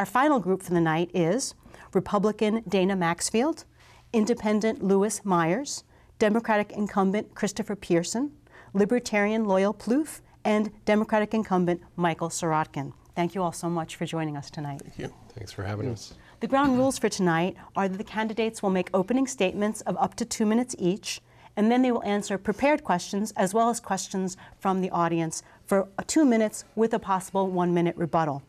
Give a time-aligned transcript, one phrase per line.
[0.00, 1.54] Our final group for the night is
[1.92, 3.66] Republican Dana Maxfield,
[4.14, 5.84] Independent Lewis Myers,
[6.18, 8.32] Democratic incumbent Christopher Pearson,
[8.72, 12.94] Libertarian Loyal Plouffe, and Democratic incumbent Michael Sirotkin.
[13.14, 14.80] Thank you all so much for joining us tonight.
[14.80, 15.14] Thank you.
[15.34, 16.14] Thanks for having us.
[16.40, 20.14] The ground rules for tonight are that the candidates will make opening statements of up
[20.14, 21.20] to two minutes each,
[21.56, 25.90] and then they will answer prepared questions as well as questions from the audience for
[26.06, 28.42] two minutes with a possible one minute rebuttal.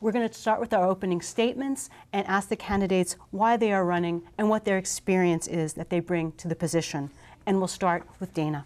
[0.00, 3.84] We're going to start with our opening statements and ask the candidates why they are
[3.84, 7.10] running and what their experience is that they bring to the position.
[7.46, 8.64] And we'll start with Dana.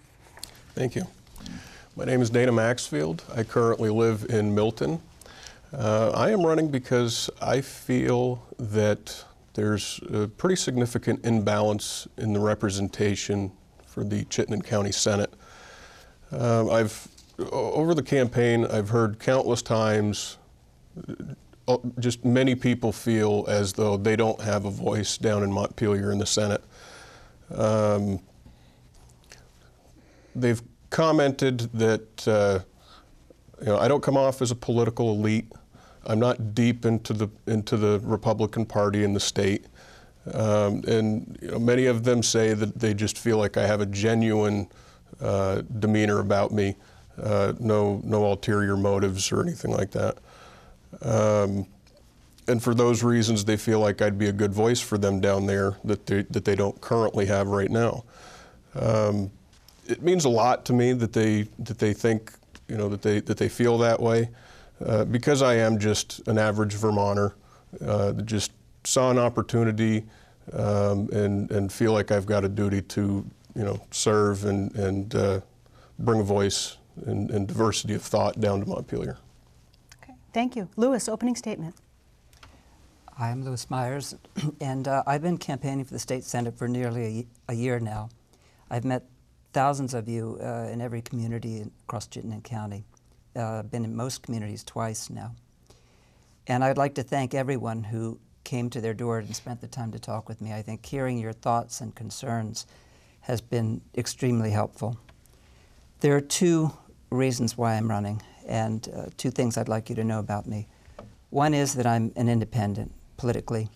[0.74, 1.06] Thank you.
[1.96, 3.24] My name is Dana Maxfield.
[3.34, 5.00] I currently live in Milton.
[5.72, 9.24] Uh, I am running because I feel that
[9.54, 13.52] there's a pretty significant imbalance in the representation
[13.86, 15.32] for the Chittenden County Senate.
[16.30, 17.08] Uh, I've
[17.50, 20.36] over the campaign, I've heard countless times
[21.98, 26.18] just many people feel as though they don't have a voice down in Montpelier in
[26.18, 26.62] the Senate.
[27.54, 28.20] Um,
[30.34, 32.60] they've commented that uh,
[33.60, 35.50] you know I don't come off as a political elite.
[36.04, 39.66] I'm not deep into the into the Republican Party in the state,
[40.32, 43.80] um, and you know, many of them say that they just feel like I have
[43.80, 44.68] a genuine
[45.20, 46.76] uh, demeanor about me,
[47.22, 50.18] uh, no no ulterior motives or anything like that.
[51.00, 51.66] Um,
[52.48, 55.46] and for those reasons, they feel like I'd be a good voice for them down
[55.46, 58.04] there that they that they don't currently have right now.
[58.74, 59.30] Um,
[59.86, 62.32] it means a lot to me that they that they think
[62.68, 64.28] you know that they that they feel that way
[64.84, 67.34] uh, because I am just an average Vermonter
[67.84, 68.52] uh, just
[68.84, 70.04] saw an opportunity
[70.52, 73.24] um, and and feel like I've got a duty to
[73.54, 75.40] you know serve and and uh,
[75.98, 79.16] bring a voice and, and, diversity of thought down to Montpelier.
[80.32, 81.08] Thank you, Lewis.
[81.08, 81.74] Opening statement.
[83.18, 84.14] I'm Lewis Myers,
[84.60, 88.08] and uh, I've been campaigning for the state senate for nearly a, a year now.
[88.70, 89.04] I've met
[89.52, 92.84] thousands of you uh, in every community across Chittenden County.
[93.36, 95.34] Uh, been in most communities twice now.
[96.46, 99.92] And I'd like to thank everyone who came to their door and spent the time
[99.92, 100.52] to talk with me.
[100.52, 102.66] I think hearing your thoughts and concerns
[103.20, 104.98] has been extremely helpful.
[106.00, 106.72] There are two
[107.10, 110.68] reasons why I'm running, and uh, two things I'd like you to know about me.
[111.30, 113.68] One is that I'm an independent politically,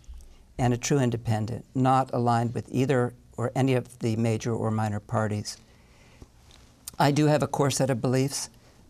[0.58, 5.00] and a true independent, not aligned with either or any of the major or minor
[5.00, 5.58] parties.
[6.98, 8.48] I do have a core set of beliefs,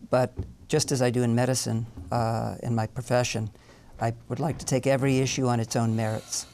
[0.09, 0.33] but
[0.67, 3.49] just as I do in medicine, uh, in my profession,
[3.99, 6.45] I would like to take every issue on its own merits.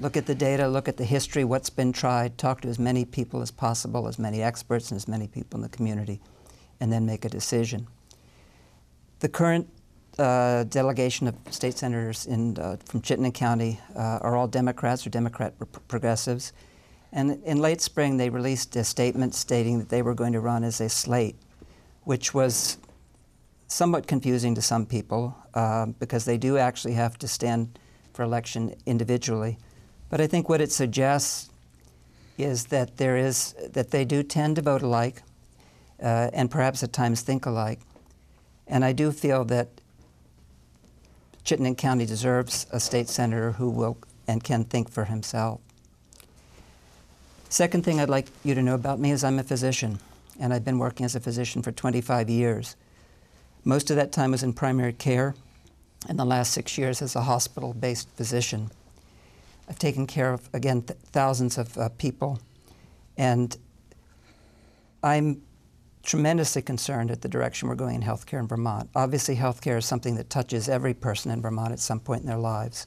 [0.00, 3.04] Look at the data, look at the history, what's been tried, talk to as many
[3.04, 6.20] people as possible, as many experts and as many people in the community,
[6.80, 7.86] and then make a decision.
[9.22, 9.68] The current
[10.18, 15.10] uh, delegation of state senators in, uh, from Chittenden County uh, are all Democrats or
[15.10, 15.54] Democrat
[15.86, 16.52] progressives.
[17.12, 20.64] And in late spring, they released a statement stating that they were going to run
[20.64, 21.36] as a slate,
[22.02, 22.78] which was
[23.68, 27.78] somewhat confusing to some people uh, because they do actually have to stand
[28.14, 29.56] for election individually.
[30.10, 31.48] But I think what it suggests
[32.38, 35.22] is that there is that they do tend to vote alike,
[36.02, 37.78] uh, and perhaps at times think alike.
[38.66, 39.68] And I do feel that
[41.44, 45.60] Chittenden County deserves a state senator who will and can think for himself.
[47.48, 49.98] Second thing I'd like you to know about me is I'm a physician,
[50.40, 52.76] and I've been working as a physician for 25 years.
[53.64, 55.34] Most of that time was in primary care,
[56.08, 58.70] and the last six years as a hospital based physician.
[59.68, 62.40] I've taken care of, again, th thousands of uh, people,
[63.16, 63.56] and
[65.02, 65.42] I'm
[66.02, 68.90] tremendously concerned at the direction we're going in healthcare in Vermont.
[68.94, 72.38] Obviously, healthcare is something that touches every person in Vermont at some point in their
[72.38, 72.86] lives.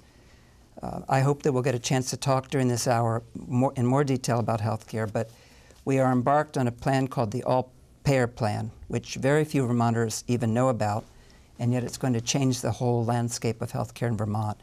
[0.83, 3.85] Uh, I hope that we'll get a chance to talk during this hour more, in
[3.85, 5.29] more detail about healthcare, but
[5.85, 7.71] we are embarked on a plan called the All
[8.03, 11.05] Payer Plan, which very few Vermonters even know about,
[11.59, 14.57] and yet it's going to change the whole landscape of healthcare in Vermont.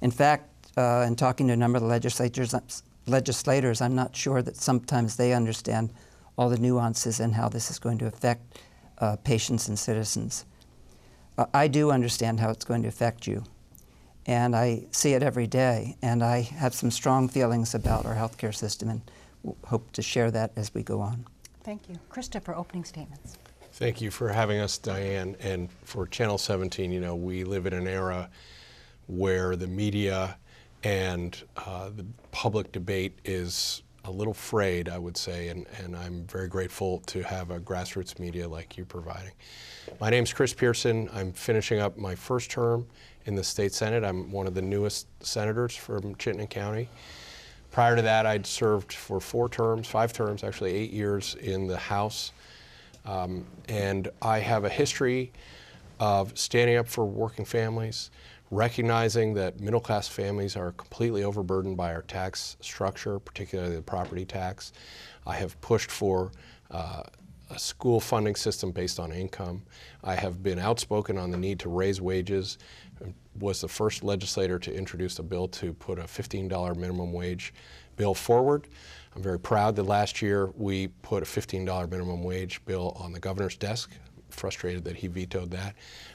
[0.00, 2.54] In fact, uh, in talking to a number of the legislators,
[3.06, 5.90] legislators, I'm not sure that sometimes they understand
[6.38, 8.60] all the nuances and how this is going to affect
[8.98, 10.46] uh, patients and citizens.
[11.36, 13.44] Uh, I do understand how it's going to affect you
[14.28, 15.96] and I see it every day.
[16.02, 19.00] And I have some strong feelings about our healthcare system and
[19.64, 21.24] hope to share that as we go on.
[21.64, 21.96] Thank you.
[22.10, 23.38] Krista for opening statements.
[23.72, 25.34] Thank you for having us, Diane.
[25.40, 28.28] And for Channel 17, you know, we live in an era
[29.06, 30.36] where the media
[30.84, 36.24] and uh, the public debate is a little frayed, I would say, and, and I'm
[36.24, 39.32] very grateful to have a grassroots media like you providing.
[40.00, 41.10] My name is Chris Pearson.
[41.12, 42.86] I'm finishing up my first term
[43.26, 44.04] in the state senate.
[44.04, 46.88] I'm one of the newest senators from Chittenden County.
[47.70, 51.76] Prior to that, I'd served for four terms, five terms, actually eight years in the
[51.76, 52.32] House.
[53.04, 55.32] Um, and I have a history
[56.00, 58.10] of standing up for working families,
[58.50, 64.24] recognizing that middle class families are completely overburdened by our tax structure, particularly the property
[64.24, 64.72] tax.
[65.26, 66.32] I have pushed for
[66.70, 67.02] uh,
[67.50, 69.62] a school funding system based on income.
[70.04, 72.58] I have been outspoken on the need to raise wages.
[73.38, 77.54] Was the first legislator to introduce a bill to put a $15 minimum wage
[77.96, 78.66] bill forward.
[79.14, 83.20] I'm very proud that last year we put a $15 minimum wage bill on the
[83.20, 83.90] governor's desk.
[84.30, 85.74] Frustrated that he vetoed that.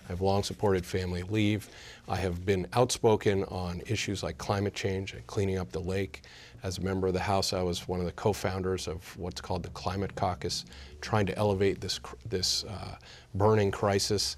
[0.10, 1.70] I've long supported family leave.
[2.08, 6.22] I have been outspoken on issues like climate change and cleaning up the lake.
[6.64, 9.64] As a member of the House, I was one of the co-founders of what's called
[9.64, 10.64] the Climate Caucus,
[11.02, 12.00] trying to elevate this
[12.30, 12.96] this uh,
[13.34, 14.38] burning crisis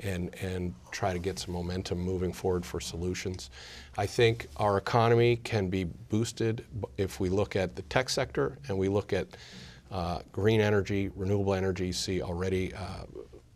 [0.00, 3.50] and, and try to get some momentum moving forward for solutions.
[3.96, 6.64] I think our economy can be boosted
[6.96, 9.26] if we look at the tech sector and we look at
[9.90, 13.04] uh, green energy, renewable energy, see already uh,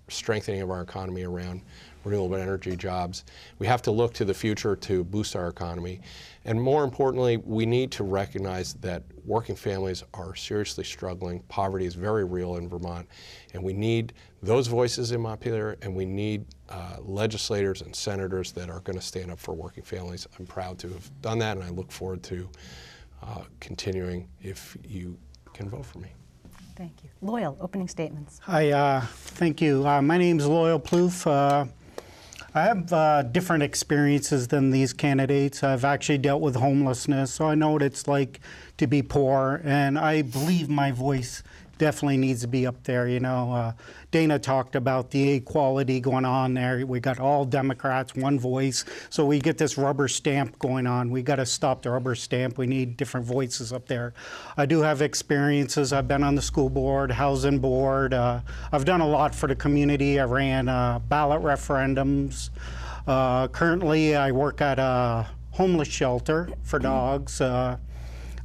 [0.09, 1.63] strengthening of our economy around
[2.05, 3.25] renewable energy jobs.
[3.59, 6.01] We have to look to the future to boost our economy.
[6.45, 11.41] And more importantly, we need to recognize that working families are seriously struggling.
[11.49, 13.07] Poverty is very real in Vermont.
[13.53, 18.71] And we need those voices in Montpelier, and we need uh, legislators and senators that
[18.71, 20.27] are going to stand up for working families.
[20.39, 22.49] I'm proud to have done that, and I look forward to
[23.23, 25.19] uh, continuing if you
[25.53, 26.09] can vote for me.
[26.81, 27.11] Thank you.
[27.21, 28.41] Loyal, opening statements.
[28.45, 29.87] Hi, uh, thank you.
[29.87, 31.27] Uh, my name is Loyal Plouffe.
[31.27, 31.67] Uh,
[32.55, 35.63] I have uh, different experiences than these candidates.
[35.63, 38.41] I've actually dealt with homelessness, so I know what it's like
[38.79, 41.43] to be poor, and I believe my voice
[41.81, 43.09] definitely needs to be up there.
[43.09, 43.73] You know, uh,
[44.11, 46.87] Dana talked about the equality going on there.
[46.87, 51.11] We got all Democrats, one voice, so we get this rubber stamp going on.
[51.11, 52.59] We got to stop the rubber stamp.
[52.59, 54.13] We need different voices up there.
[54.59, 55.95] I do have experiences.
[55.95, 58.13] I've been on the school board, housing board.
[58.13, 58.41] Uh,
[58.71, 60.21] I've done a lot for the community.
[60.21, 62.51] I ran uh, ballot referendums.
[63.07, 67.41] Uh, currently, I work at a homeless shelter for dogs.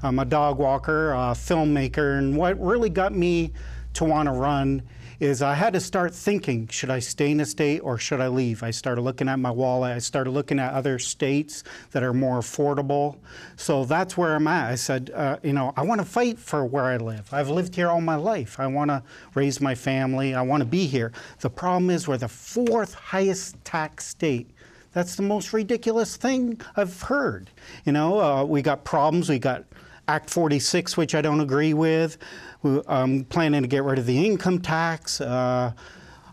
[0.05, 3.51] Uh, I'm a dog walker, a filmmaker, and what really got me
[3.93, 4.83] to want to run
[5.19, 8.27] is I had to start thinking, should I stay in a state or should I
[8.27, 8.61] leave?
[8.61, 9.95] I started looking at my wallet.
[9.95, 13.17] I started looking at other states that are more affordable.
[13.55, 14.71] So that's where I'm at.
[14.71, 17.33] I said, uh, you know, I want to fight for where I live.
[17.33, 18.59] I've lived here all my life.
[18.59, 19.01] I want to
[19.33, 20.35] raise my family.
[20.35, 21.13] I want to be here.
[21.39, 24.51] The problem is we're the fourth highest tax state.
[24.91, 27.49] That's the most ridiculous thing I've heard.
[27.85, 29.29] You know, uh, we got problems.
[29.29, 29.65] We got
[30.07, 32.17] Act 46, which I don't agree with.
[32.63, 35.21] I'm um, planning to get rid of the income tax.
[35.21, 35.71] Uh,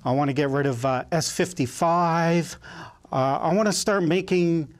[0.04, 2.56] I want to get rid of uh, S55.
[3.10, 4.72] Uh, I want to start making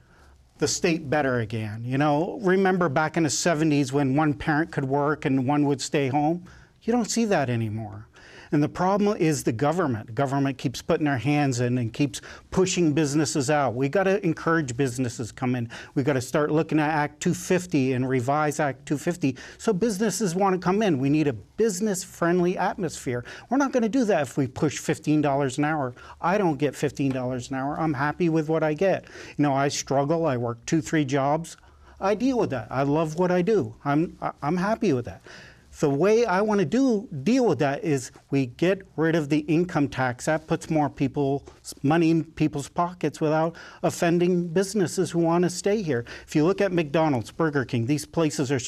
[0.59, 1.83] the state better again.
[1.85, 5.81] You know, remember back in the 70s when one parent could work and one would
[5.81, 6.45] stay home?
[6.83, 8.06] You don't see that anymore.
[8.52, 10.14] And the problem is the government.
[10.14, 12.20] Government keeps putting their hands in and keeps
[12.50, 13.75] pushing businesses out.
[13.75, 15.70] We got to encourage businesses come in.
[15.94, 20.54] We got to start looking at Act 250 and revise Act 250 so businesses want
[20.54, 20.99] to come in.
[20.99, 23.25] We need a business-friendly atmosphere.
[23.49, 25.94] We're not going to do that if we push $15 an hour.
[26.20, 27.81] I don't get $15 an hour.
[27.81, 29.06] I'm happy with what I get.
[29.38, 30.26] You know, I struggle.
[30.26, 31.56] I work two, three jobs.
[32.02, 32.66] I deal with that.
[32.71, 33.75] I love what I do.
[33.85, 35.23] I'm, I'm happy with that.
[35.81, 39.38] The way I want to do deal with that is we get rid of the
[39.41, 40.26] income tax.
[40.26, 41.43] That puts more people's
[41.83, 46.05] money in people's pockets without offending businesses who want to stay here.
[46.26, 48.59] If you look at McDonald's, Burger King, these places are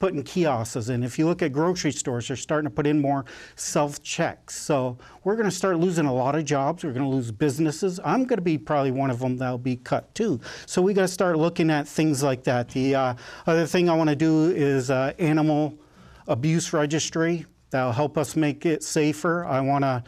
[0.00, 1.02] putting kiosks in.
[1.02, 3.24] If you look at grocery stores, they're starting to put in more
[3.56, 4.54] self-checks.
[4.54, 6.84] So we're going to start losing a lot of jobs.
[6.84, 8.00] We're going to lose businesses.
[8.04, 10.40] I'm going to be probably one of them that'll be cut too.
[10.66, 12.68] So we got to start looking at things like that.
[12.70, 13.14] The uh,
[13.46, 15.78] other thing I want to do is uh, animal
[16.26, 19.44] abuse registry that'll help us make it safer.
[19.44, 20.04] I want to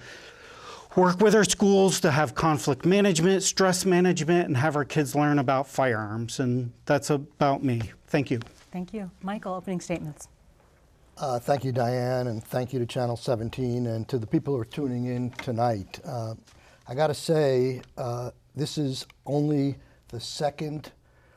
[0.94, 5.38] work with our schools to have conflict management, stress management, and have our kids learn
[5.38, 6.40] about firearms.
[6.40, 7.92] And that's about me.
[8.06, 8.40] Thank you.
[8.72, 9.10] Thank you.
[9.22, 10.28] Michael, opening statements.
[11.18, 14.60] Uh, thank you, Diane, and thank you to Channel 17 and to the people who
[14.60, 15.98] are tuning in tonight.
[16.04, 16.34] Uh,
[16.86, 19.76] I got to say, uh, this is only
[20.08, 20.92] the second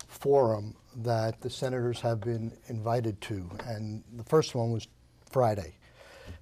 [0.08, 4.88] forum that the senators have been invited to, and the first one was
[5.30, 5.76] Friday.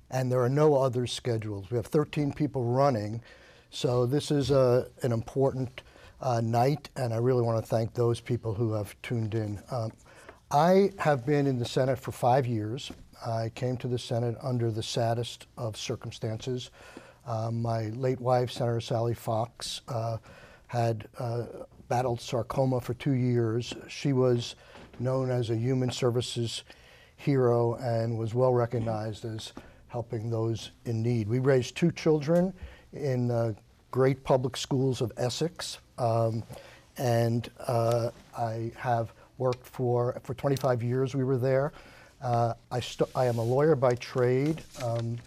[0.10, 1.70] And there are no others scheduled.
[1.70, 3.22] We have 13 people running,
[3.70, 5.82] so this is a, an important
[6.22, 9.62] uh, night, and I really want to thank those people who have tuned in.
[9.70, 9.92] Um,
[10.50, 12.92] I have been in the Senate for five years.
[13.26, 16.72] I came to the Senate under the saddest of circumstances.
[17.26, 20.18] Uh, my late wife, Senator Sally Fox, uh,
[20.68, 21.44] had uh,
[21.88, 23.74] battled sarcoma for two years.
[23.88, 24.56] She was
[25.00, 26.64] known as a human services
[27.16, 29.54] hero and was well recognized as
[29.88, 31.28] helping those in need.
[31.28, 32.54] We raised two children
[32.94, 33.54] in uh,
[33.92, 36.44] great public schools of Essex, um,
[36.98, 41.16] and uh, I have worked for for 25 years.
[41.16, 41.72] We were there.
[42.22, 42.82] Uh, I,
[43.16, 44.64] I am a lawyer by trade.
[44.84, 45.18] Um,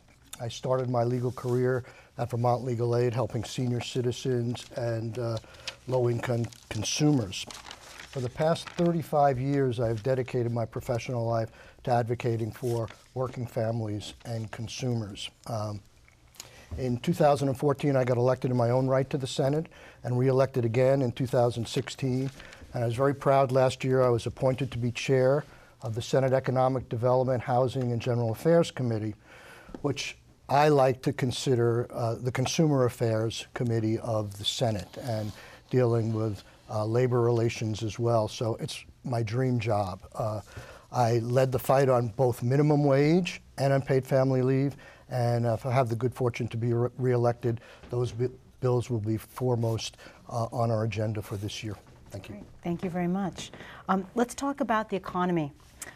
[0.41, 1.85] I started my legal career
[2.19, 5.39] at Vermont Legal Aid, helping senior citizens and uh,
[5.91, 7.45] low-income consumers.
[8.11, 11.51] For the past 35 years, I've dedicated my professional life
[11.85, 15.31] to advocating for working families and consumers.
[15.47, 15.81] Um,
[16.79, 19.67] in 2014, I got elected in my own right to the Senate
[20.05, 22.31] and reelected again in 2016.
[22.73, 25.45] And I was very proud last year I was appointed to be chair
[25.83, 29.15] of the Senate Economic Development, Housing, and General Affairs Committee,
[29.83, 30.17] which
[30.49, 35.33] I like to consider uh, the Consumer Affairs Committee of the Senate and
[35.71, 38.29] dealing with uh, labor relations as well.
[38.29, 40.01] So it's my dream job.
[40.15, 40.41] Uh,
[40.93, 44.77] I led the fight on both minimum wage and unpaid family leave,
[45.09, 47.61] and if I have the good fortune to be re- reelected,
[47.91, 48.29] those bi-
[48.61, 49.97] bills will be foremost
[50.29, 51.77] uh, on our agenda for this year.
[52.11, 52.35] Thank you.
[52.35, 52.45] Great.
[52.65, 53.53] Thank you very much.
[53.89, 55.53] Um, let's talk about the economy.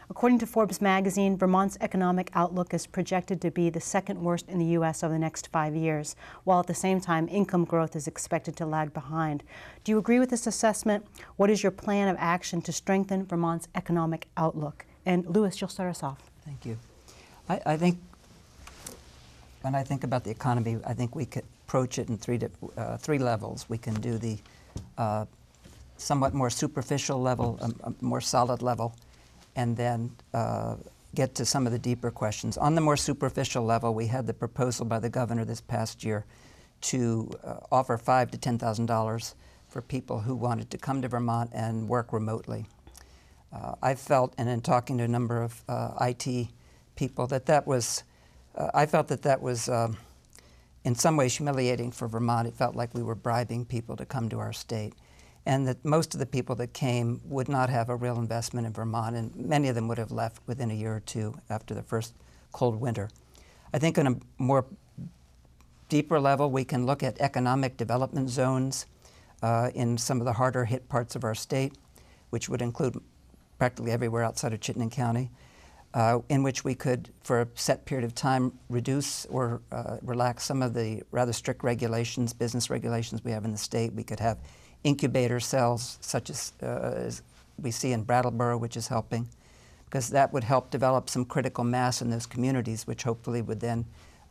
[0.09, 4.59] According to Forbes magazine, Vermont's economic outlook is projected to be the second worst in
[4.59, 5.03] the U.S.
[5.03, 8.65] over the next five years, while at the same time, income growth is expected to
[8.65, 9.43] lag behind.
[9.83, 11.05] Do you agree with this assessment?
[11.37, 14.85] What is your plan of action to strengthen Vermont's economic outlook?
[15.05, 16.29] And Louis, you'll start us off.
[16.45, 16.77] Thank you.
[17.49, 17.99] I, I think
[19.61, 22.39] when I think about the economy, I think we could approach it in three,
[22.77, 23.65] uh, three levels.
[23.67, 24.37] We can do the
[24.97, 25.25] uh,
[25.97, 28.93] somewhat more superficial level, a, a more solid level,
[29.55, 30.75] and then uh,
[31.15, 32.57] get to some of the deeper questions.
[32.57, 36.25] On the more superficial level, we had the proposal by the governor this past year
[36.81, 39.35] to uh, offer five to ten thousand dollars
[39.67, 42.65] for people who wanted to come to Vermont and work remotely.
[43.51, 46.47] Uh, I felt, and in talking to a number of uh, IT
[46.95, 48.03] people, that that was,
[48.55, 49.97] uh, I felt that that was um,
[50.83, 52.47] in some ways humiliating for Vermont.
[52.47, 54.93] It felt like we were bribing people to come to our state.
[55.45, 58.73] And that most of the people that came would not have a real investment in
[58.73, 61.83] Vermont, and many of them would have left within a year or two after the
[61.83, 62.15] first
[62.51, 63.09] cold winter.
[63.73, 64.65] I think on a more
[65.89, 68.85] deeper level, we can look at economic development zones
[69.43, 71.73] uh, in some of the harder hit parts of our state,
[72.29, 72.99] which would include
[73.59, 75.29] practically everywhere outside of Chittenden County,
[75.93, 80.43] uh, in which we could, for a set period of time, reduce or uh, relax
[80.43, 83.93] some of the rather strict regulations, business regulations we have in the state.
[83.93, 84.39] We could have
[84.83, 87.21] incubator cells, such as, uh, as
[87.61, 89.27] we see in Brattleboro, which is helping,
[89.85, 93.85] because that would help develop some critical mass in those communities, which hopefully would then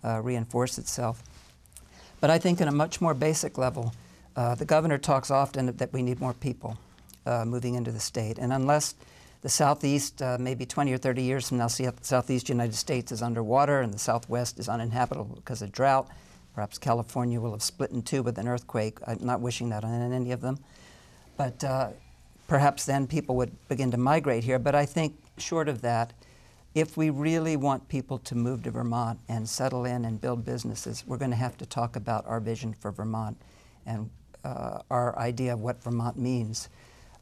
[0.04, 1.22] uh, reinforce itself.
[2.20, 3.92] But I think, in a much more basic level,
[4.36, 6.78] uh, the governor talks often that we need more people
[7.26, 8.38] uh, moving into the state.
[8.38, 8.94] And unless
[9.42, 13.22] the southeast, uh, maybe 20 or 30 years from now, the southeast United States is
[13.22, 16.08] underwater and the southwest is uninhabitable because of drought,
[16.54, 18.98] perhaps California will have split in two with an earthquake.
[19.06, 20.58] I'm not wishing that on any of them.
[21.36, 21.90] But uh,
[22.46, 24.58] perhaps then people would begin to migrate here.
[24.58, 26.12] But I think, short of that,
[26.74, 31.04] if we really want people to move to Vermont and settle in and build businesses,
[31.06, 33.36] we're going to have to talk about our vision for Vermont
[33.86, 34.10] and
[34.44, 36.68] uh, our idea of what Vermont means.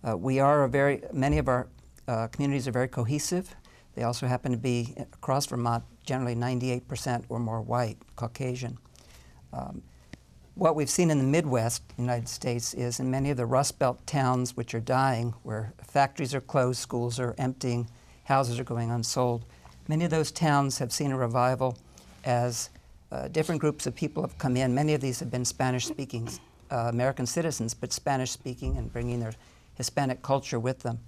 [0.07, 1.69] Uh, we are a very, many of our
[2.09, 3.55] uh, communities are very cohesive.
[3.95, 8.79] They also happen to be across Vermont, generally 98% or more white, Caucasian.
[9.52, 9.82] Um,
[10.54, 14.06] what we've seen in the Midwest United States is in many of the Rust Belt
[14.06, 17.88] towns which are dying, where factories are closed, schools are emptying,
[18.25, 19.44] houses are going unsold.
[19.88, 21.78] Many of those towns have seen a revival
[22.25, 22.71] as
[23.11, 24.75] uh, different groups of people have come in.
[24.75, 26.28] Many of these have been Spanish speaking
[26.71, 29.35] uh, American citizens, but Spanish speaking and bringing their
[29.75, 30.99] Hispanic culture with them.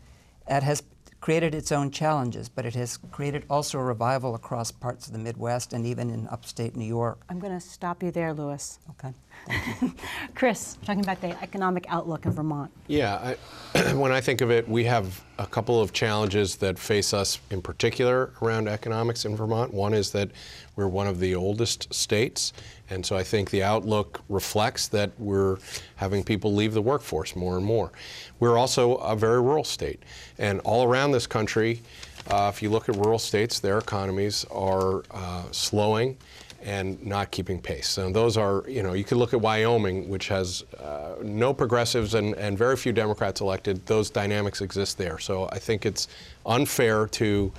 [0.49, 0.83] It has
[1.25, 5.19] created its own challenges, but it has created also a revival across parts of the
[5.19, 7.19] Midwest and even in upstate New York.
[7.31, 8.79] I'm going to stop you there, Louis.
[8.91, 9.15] Okay.
[10.35, 12.71] Chris, talking about the economic outlook of Vermont.
[12.87, 13.35] Yeah,
[13.75, 17.39] I, when I think of it, we have a couple of challenges that face us
[17.51, 19.73] in particular around economics in Vermont.
[19.73, 20.31] One is that
[20.77, 22.53] we're one of the oldest states,
[22.91, 25.59] and so I think the outlook reflects that we're
[25.97, 27.93] having people leave the workforce more and more.
[28.41, 30.03] We're also a very rural state,
[30.39, 31.83] and all around this country,
[32.31, 36.17] uh, if you look at rural states, their economies are uh, slowing
[36.65, 37.89] and not keeping pace.
[37.89, 42.15] So those are, you know, you could look at Wyoming, which has uh, no progressives
[42.15, 43.85] and, and very few Democrats elected.
[43.85, 45.19] Those dynamics exist there.
[45.19, 46.09] So I think it's
[46.47, 47.53] unfair to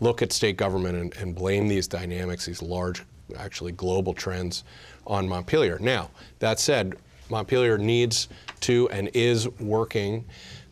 [0.00, 3.02] look at state government and, and blame these dynamics, these large,
[3.36, 4.64] actually global trends,
[5.06, 5.78] on Montpelier.
[5.78, 6.96] Now, that said,
[7.30, 8.28] Montpelier needs
[8.60, 10.24] to and is working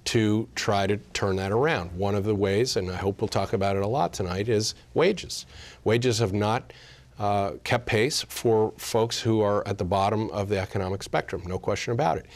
[0.04, 1.90] to try to turn that around.
[1.92, 4.74] One of the ways, and I hope we'll talk about it a lot tonight, is
[4.94, 5.46] wages.
[5.84, 6.72] Wages have not
[7.18, 11.58] uh, kept pace for folks who are at the bottom of the economic spectrum, no
[11.58, 12.26] question about it.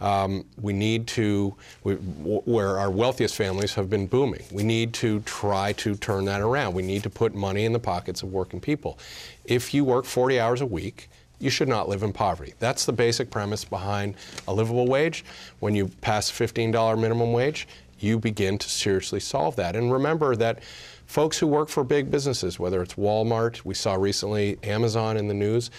[0.00, 5.20] Um, we need to, we, where our wealthiest families have been booming, we need to
[5.20, 6.74] try to turn that around.
[6.74, 8.98] We need to put money in the pockets of working people.
[9.46, 12.54] If you work 40 hours a week, you should not live in poverty.
[12.58, 14.14] That's the basic premise behind
[14.48, 15.24] a livable wage.
[15.60, 19.76] When you pass $15 minimum wage, you begin to seriously solve that.
[19.76, 20.60] And remember that
[21.06, 25.34] folks who work for big businesses, whether it's Walmart, we saw recently Amazon in the
[25.34, 25.70] news,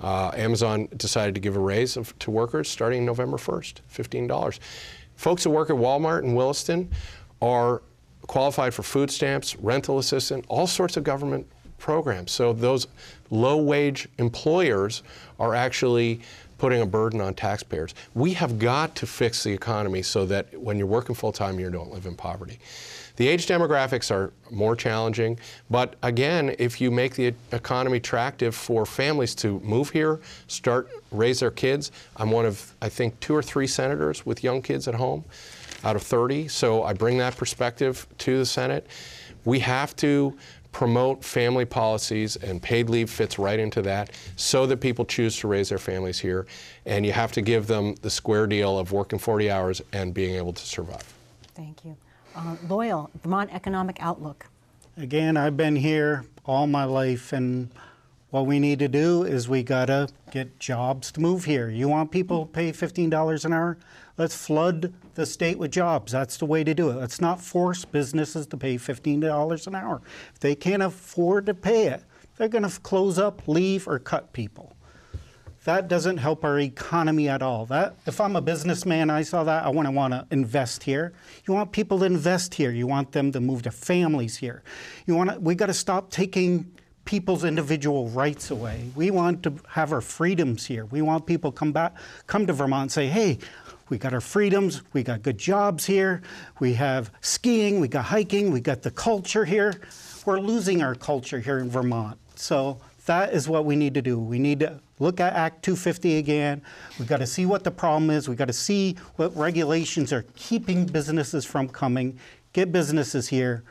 [0.00, 4.58] uh, Amazon decided to give a raise of, to workers starting November 1st, $15.
[5.16, 6.90] Folks who work at Walmart in Williston
[7.42, 7.82] are
[8.26, 11.46] qualified for food stamps, rental assistance, all sorts of government
[11.78, 12.30] programs.
[12.30, 12.86] So those
[13.30, 15.02] low wage employers
[15.38, 16.20] are actually
[16.58, 17.94] putting a burden on taxpayers.
[18.14, 21.70] We have got to fix the economy so that when you're working full time, you
[21.70, 22.58] don't live in poverty.
[23.20, 28.86] The age demographics are more challenging, but again, if you make the economy attractive for
[28.86, 33.42] families to move here, start raise their kids, I'm one of I think two or
[33.42, 35.26] three senators with young kids at home
[35.84, 38.86] out of 30, so I bring that perspective to the Senate.
[39.44, 40.34] We have to
[40.72, 45.46] promote family policies, and paid leave fits right into that, so that people choose to
[45.46, 46.46] raise their families here.
[46.86, 50.36] And you have to give them the square deal of working 40 hours and being
[50.36, 51.04] able to survive.
[51.54, 51.98] Thank you.
[52.34, 54.46] Uh, Loyal, Vermont Economic Outlook.
[54.96, 57.70] Again, I've been here all my life, and
[58.30, 61.68] what we need to do is we gotta get jobs to move here.
[61.68, 63.78] You want people to pay $15 an hour?
[64.16, 66.12] Let's flood the state with jobs.
[66.12, 66.96] That's the way to do it.
[66.96, 70.02] Let's not force businesses to pay $15 an hour.
[70.34, 72.04] If they can't afford to pay it,
[72.36, 74.74] they're going to close up, leave, or cut people.
[75.64, 77.66] That doesn't help our economy at all.
[77.66, 81.12] That if I'm a businessman, I saw that I want to want to invest here.
[81.46, 82.70] You want people to invest here.
[82.70, 84.62] You want them to move their families here.
[85.06, 86.72] You want to, we got to stop taking
[87.04, 88.90] people's individual rights away.
[88.94, 90.86] We want to have our freedoms here.
[90.86, 91.94] We want people come back,
[92.26, 93.38] come to Vermont, and say, "Hey,
[93.90, 94.82] we got our freedoms.
[94.94, 96.22] We got good jobs here.
[96.58, 97.80] We have skiing.
[97.80, 98.50] We got hiking.
[98.50, 99.74] We got the culture here.
[100.24, 102.16] We're losing our culture here in Vermont.
[102.36, 104.18] So that is what we need to do.
[104.18, 106.62] We need to look at Act 250 again.
[106.98, 108.28] We've got to see what the problem is.
[108.28, 112.18] We've got to see what regulations are keeping businesses from coming.
[112.52, 113.64] Get businesses here.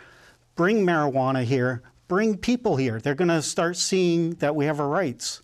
[0.55, 1.83] Bring marijuana here.
[2.07, 2.99] Bring people here.
[2.99, 5.41] They're going to start seeing that we have our rights.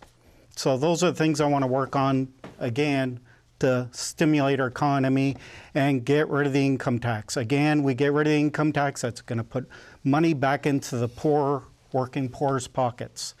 [0.56, 3.20] So those are the things I want to work on again
[3.60, 5.36] to stimulate our economy
[5.74, 7.36] and get rid of the income tax.
[7.36, 9.68] Again, we get rid of the income tax, that's going to put
[10.04, 13.34] money back into the poor, working poor's pockets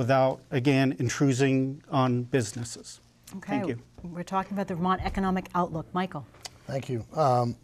[0.00, 3.00] without, again, intruding on businesses.
[3.36, 3.58] Okay.
[3.58, 3.78] Thank you.
[4.02, 5.92] We're talking about the Vermont Economic Outlook.
[5.92, 6.26] Michael.
[6.66, 7.04] Thank you.
[7.14, 7.54] Um,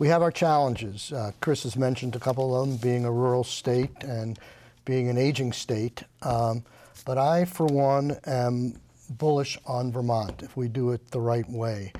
[0.00, 1.12] we have our challenges.
[1.12, 4.36] Uh, Chris has mentioned a couple of them, being a rural state and
[4.84, 6.02] being an aging state.
[6.22, 6.64] Um,
[7.04, 11.92] but I, for one, am bullish on Vermont if we do it the right way.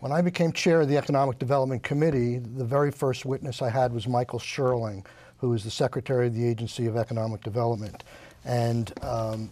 [0.00, 3.94] When I became chair of the Economic Development Committee, the very first witness I had
[3.94, 5.06] was Michael Schirling,
[5.38, 8.04] who is the Secretary of the Agency of Economic Development.
[8.44, 9.50] And um,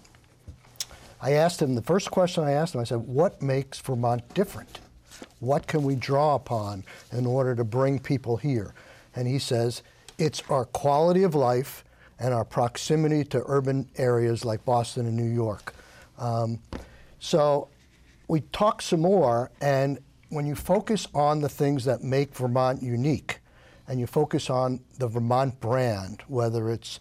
[1.21, 4.81] I asked him, the first question I asked him, I said, what makes Vermont different?
[5.41, 8.75] What can we draw upon in order to bring people here?
[9.15, 9.83] And he says,
[10.19, 11.85] it's our quality of life
[12.19, 15.75] and our proximity to urban areas like Boston and New York.
[16.19, 16.59] Um,
[17.19, 17.69] so
[18.29, 19.99] we talked some more, and
[20.29, 23.41] when you focus on the things that make Vermont unique,
[23.89, 27.01] and you focus on the Vermont brand, whether it's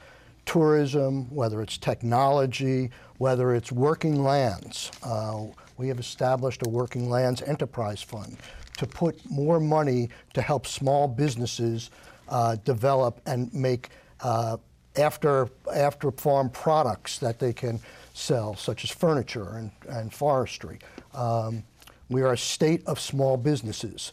[0.50, 5.46] tourism, whether it's technology, whether it's working lands, uh,
[5.78, 8.36] we have established a working lands enterprise fund
[8.76, 11.92] to put more money to help small businesses
[12.30, 13.90] uh, develop and make
[14.22, 14.58] uh,
[14.96, 17.80] after after farm products that they can
[18.16, 20.80] sell, such as furniture and, and forestry.
[21.14, 21.62] Um,
[22.10, 24.12] we are a state of small businesses.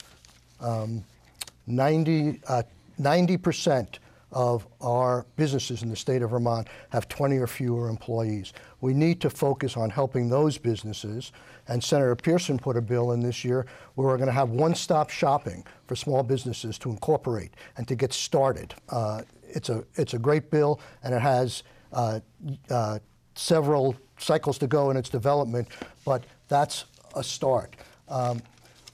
[0.60, 1.02] Um,
[1.66, 2.62] 90, uh,
[3.00, 3.98] 90%
[4.32, 8.52] of our businesses in the state of Vermont have 20 or fewer employees.
[8.80, 11.32] We need to focus on helping those businesses.
[11.68, 14.74] And Senator Pearson put a bill in this year where we're going to have one
[14.74, 18.74] stop shopping for small businesses to incorporate and to get started.
[18.88, 21.62] Uh, it's, a, it's a great bill, and it has
[21.92, 22.20] uh,
[22.68, 22.98] uh,
[23.34, 25.68] several cycles to go in its development,
[26.04, 26.84] but that's
[27.14, 27.76] a start.
[28.08, 28.40] Um,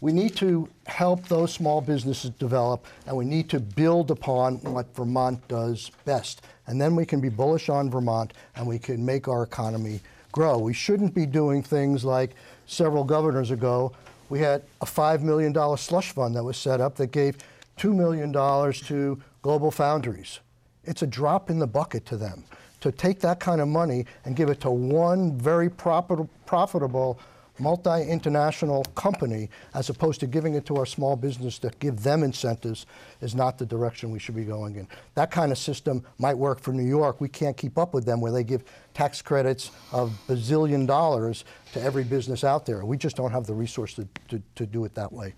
[0.03, 4.95] we need to help those small businesses develop, and we need to build upon what
[4.97, 6.43] Vermont does best.
[6.67, 10.01] And then we can be bullish on Vermont, and we can make our economy
[10.33, 10.59] grow.
[10.59, 12.35] We shouldn't be doing things like
[12.67, 13.93] several governors ago
[14.33, 17.37] We had a $5 million slush fund that was set up that gave
[17.77, 20.38] $2 million to GlobalFoundries.
[20.85, 22.45] It's a drop in the bucket to them.
[22.81, 27.21] To take that kind of money and give it to one very profit- profitable
[27.59, 32.87] multi-international company as opposed to giving it to our small business to give them incentives
[33.21, 34.88] is not the direction we should be going in.
[35.15, 37.21] That kind of system might work for New York.
[37.21, 41.83] We can't keep up with them where they give tax credits of bazillion dollars to
[41.83, 42.85] every business out there.
[42.85, 45.35] We just don't have the resource to, to, to do it that way.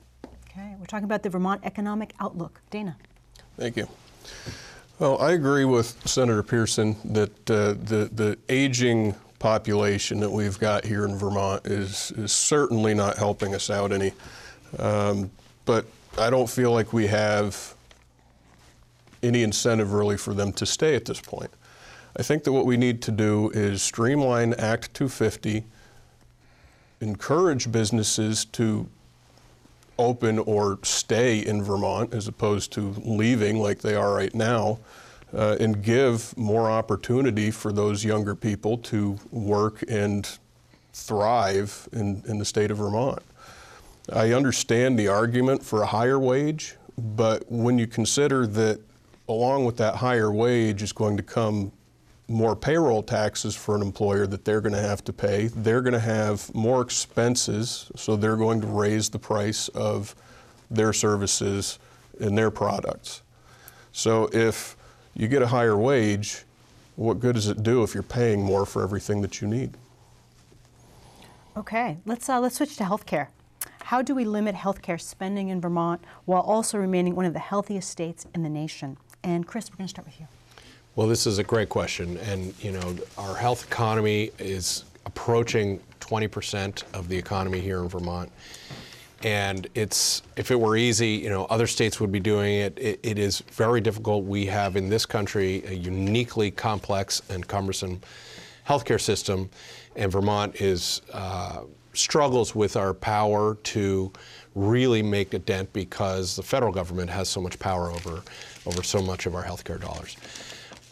[0.51, 2.61] Okay, we're talking about the Vermont economic outlook.
[2.71, 2.97] Dana.
[3.57, 3.89] Thank you.
[5.01, 10.87] Well, I agree with Senator Pearson that uh, the the aging population that we've got
[10.87, 14.11] here in Vermont is is certainly not helping us out any.
[14.79, 15.31] Um,
[15.67, 15.85] but
[16.17, 17.75] I don't feel like we have
[19.23, 21.51] any incentive really for them to stay at this point.
[22.17, 25.65] I think that what we need to do is streamline Act 250,
[27.03, 28.89] encourage businesses to
[29.99, 34.79] open or stay in Vermont as opposed to leaving like they are right now,
[35.35, 40.39] uh, and give more opportunity for those younger people to work and
[40.93, 43.21] thrive in, in the state of Vermont.
[44.13, 48.81] I understand the argument for a higher wage, but when you consider that
[49.29, 51.73] along with that higher wage is going to come
[52.29, 55.49] more payroll taxes for an employer that they're going to have to pay.
[55.49, 60.15] They're going to have more expenses, so they're going to raise the price of
[60.71, 61.79] their services
[62.21, 63.23] and their products.
[63.93, 64.77] So if
[65.15, 66.45] you get a higher wage,
[66.97, 69.77] what good does it do if you're paying more for everything that you need?
[71.57, 73.29] Okay, let's uh, let's switch to healthcare.
[73.85, 77.89] How do we limit healthcare spending in Vermont while also remaining one of the healthiest
[77.89, 78.97] states in the nation?
[79.23, 80.27] And Chris, we're going to start with you.
[80.97, 86.83] Well, this is a great question, and you know, our health economy is approaching 20%
[86.95, 88.31] of the economy here in Vermont.
[89.25, 92.79] And it's if it were easy, you know, other states would be doing it.
[92.79, 94.25] It, it is very difficult.
[94.25, 98.03] We have in this country a uniquely complex and cumbersome
[98.69, 99.49] healthcare system,
[99.97, 101.63] and Vermont is uh,
[101.95, 104.13] struggles with our power to
[104.55, 108.23] really make a dent because the federal government has so much power over
[108.67, 110.17] over so much of our healthcare dollars.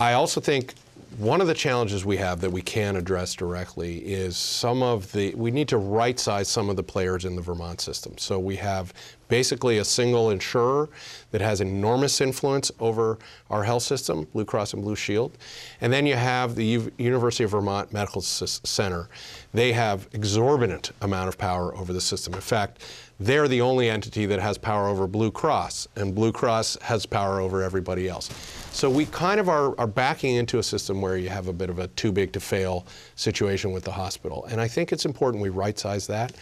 [0.00, 0.74] I also think
[1.18, 5.34] one of the challenges we have that we can address directly is some of the,
[5.34, 8.16] we need to right size some of the players in the Vermont system.
[8.18, 8.94] So we have
[9.28, 10.88] basically a single insurer
[11.30, 13.18] that has enormous influence over
[13.50, 15.36] our health system, Blue Cross and Blue Shield.
[15.80, 19.08] And then you have the U- University of Vermont Medical S- Center.
[19.52, 22.34] They have exorbitant amount of power over the system.
[22.34, 22.82] In fact,
[23.20, 27.40] they're the only entity that has power over Blue Cross, and Blue Cross has power
[27.40, 28.28] over everybody else.
[28.72, 31.68] So we kind of are, are backing into a system where you have a bit
[31.68, 34.46] of a too big to fail situation with the hospital.
[34.50, 36.32] And I think it's important we right size that.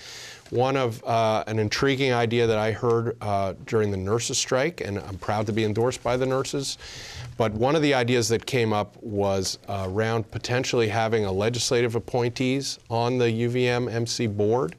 [0.51, 4.99] One of uh, an intriguing idea that I heard uh, during the nurses' strike, and
[5.01, 6.79] I'm proud to be endorsed by the nurses,
[7.37, 11.95] but one of the ideas that came up was uh, around potentially having a legislative
[11.95, 14.77] appointees on the UVM MC board.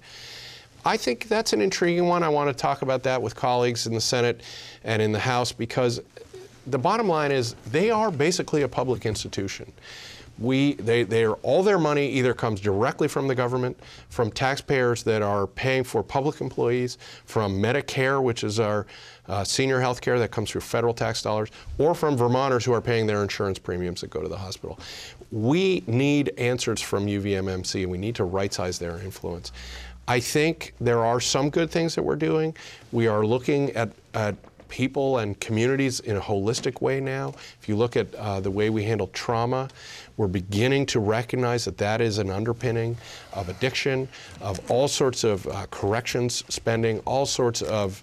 [0.84, 2.24] I think that's an intriguing one.
[2.24, 4.42] I want to talk about that with colleagues in the Senate
[4.84, 6.02] and in the House because
[6.68, 9.72] the bottom line is they are basically a public institution.
[10.40, 15.04] We, they, they are, all their money either comes directly from the government, from taxpayers
[15.04, 18.88] that are paying for public employees, from Medicare, which is our
[19.28, 22.82] uh, senior health care that comes through federal tax dollars, or from Vermonters who are
[22.82, 24.80] paying their insurance premiums that go to the hospital.
[25.32, 29.52] We need answers from UVMMC, and we need to right size their influence.
[30.08, 32.56] I think there are some good things that we're doing.
[32.92, 34.36] We are looking at, at
[34.72, 37.36] people and communities in a holistic way now.
[37.62, 39.70] If you look at uh, the way we handle trauma,
[40.18, 42.98] we're beginning to recognize that that is an underpinning
[43.34, 44.08] of addiction,
[44.40, 48.02] of all sorts of uh, corrections spending, all sorts of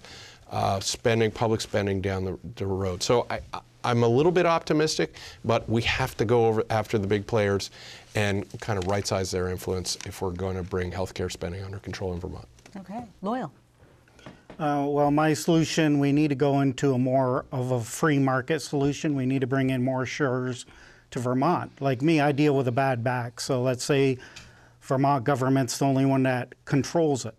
[0.51, 3.03] uh, spending, public spending down the, the road.
[3.03, 3.39] So I,
[3.83, 7.71] I'm a little bit optimistic, but we have to go over after the big players
[8.15, 11.79] and kind of right size their influence if we're going to bring healthcare spending under
[11.79, 12.47] control in Vermont.
[12.77, 13.51] Okay, Loyal.
[14.59, 18.59] Uh, well, my solution, we need to go into a more of a free market
[18.59, 19.15] solution.
[19.15, 20.65] We need to bring in more insurers
[21.11, 21.81] to Vermont.
[21.81, 23.39] Like me, I deal with a bad back.
[23.39, 24.17] So let's say
[24.81, 27.35] Vermont government's the only one that controls it.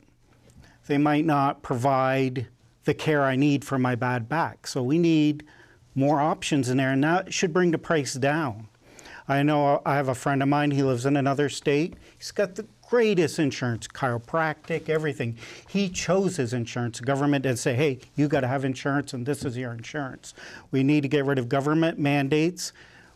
[0.87, 2.47] They might not provide
[2.85, 4.67] the care I need for my bad back.
[4.67, 5.45] So we need
[5.95, 8.69] more options in there, and that should bring the price down.
[9.29, 11.95] I know I have a friend of mine, he lives in another state.
[12.17, 15.37] He's got the greatest insurance, chiropractic, everything.
[15.69, 16.99] He chose his insurance.
[16.99, 20.35] Government didn't say, hey, you got to have insurance and this is your insurance.
[20.73, 22.73] We need to get rid of government mandates.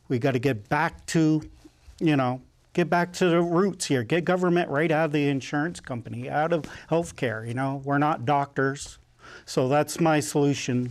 [0.08, 1.42] We got to get back to,
[1.98, 2.40] you know,
[2.72, 4.04] get back to the roots here.
[4.04, 7.46] Get government right out of the insurance company, out of healthcare.
[7.46, 8.98] You know, we're not doctors,
[9.44, 10.88] so that's my solution.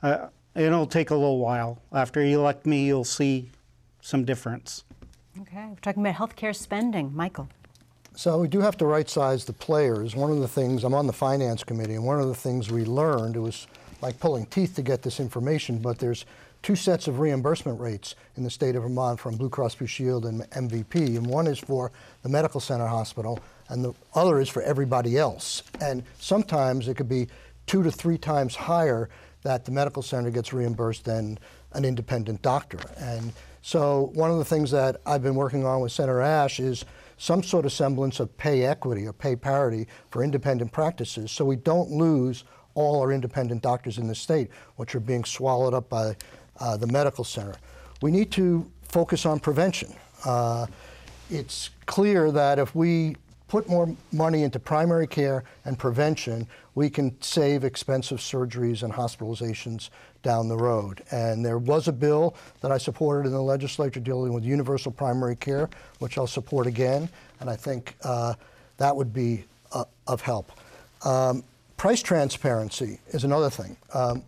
[0.00, 1.80] Uh, it'll take a little while.
[1.92, 3.50] After you elect me, you'll see
[4.00, 4.84] some difference.
[5.40, 7.12] Okay, we're talking about healthcare spending.
[7.16, 7.48] Michael.
[8.14, 10.14] So we do have to right size the players.
[10.14, 12.84] One of the things, I'm on the finance committee, and one of the things we
[12.84, 13.66] learned, it was
[14.02, 16.26] like pulling teeth to get this information, but there's
[16.62, 20.26] two sets of reimbursement rates in the state of Vermont from Blue Cross Blue Shield
[20.26, 21.90] and MVP, and one is for
[22.22, 25.62] the medical center hospital, and the other is for everybody else.
[25.80, 27.28] And sometimes it could be
[27.66, 29.08] two to three times higher
[29.42, 31.38] that the medical center gets reimbursed than
[31.72, 32.78] an independent doctor.
[32.98, 36.84] And so one of the things that I've been working on with Senator Ashe is
[37.16, 41.54] some sort of semblance of pay equity or pay parity for independent practices so we
[41.54, 42.42] don't lose
[42.74, 46.16] all our independent doctors in the state, which are being swallowed up by
[46.58, 47.54] uh, the medical center.
[48.00, 49.94] We need to focus on prevention.
[50.24, 50.66] Uh,
[51.30, 53.16] it's clear that if we
[53.52, 59.90] put more money into primary care and prevention, we can save expensive surgeries and hospitalizations
[60.22, 61.02] down the road.
[61.10, 65.36] And there was a bill that I supported in the legislature dealing with universal primary
[65.36, 67.10] care, which I'll support again,
[67.40, 68.32] and I think uh,
[68.78, 70.50] that would be uh, of help.
[71.04, 71.44] Um,
[71.76, 73.76] price transparency is another thing.
[73.92, 74.22] Um,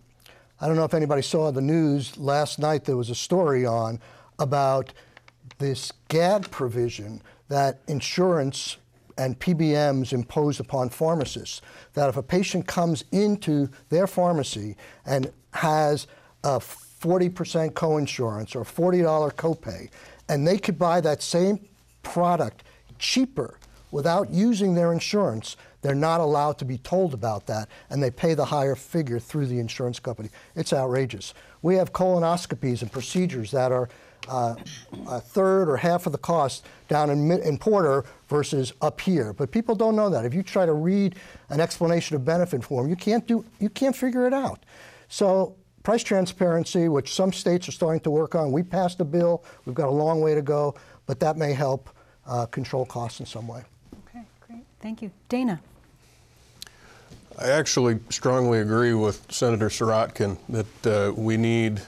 [0.61, 3.99] I don't know if anybody saw the news last night, there was a story on
[4.37, 4.93] about
[5.57, 8.77] this gag provision that insurance
[9.17, 11.61] and PBMs impose upon pharmacists
[11.93, 14.75] that if a patient comes into their pharmacy
[15.05, 16.07] and has
[16.43, 19.89] a 40% coinsurance or $40 copay,
[20.27, 21.59] and they could buy that same
[22.03, 22.63] product
[22.99, 23.57] cheaper
[23.91, 28.33] without using their insurance, they're not allowed to be told about that, and they pay
[28.33, 30.29] the higher figure through the insurance company.
[30.55, 31.33] It's outrageous.
[31.61, 33.87] We have colonoscopies and procedures that are
[34.27, 34.55] uh,
[35.07, 39.33] a third or half of the cost down in, in Porter versus up here.
[39.33, 40.25] But people don't know that.
[40.25, 41.15] If you try to read
[41.49, 44.63] an explanation of benefit form, you can't do you can't figure it out.
[45.07, 49.43] So price transparency, which some states are starting to work on, we passed a bill.
[49.65, 51.89] We've got a long way to go, but that may help
[52.27, 53.63] uh, control costs in some way.
[54.09, 54.63] Okay, great.
[54.79, 55.11] Thank you.
[55.29, 55.61] Dana.
[57.37, 61.81] I actually strongly agree with Senator Sirotkin that uh, we need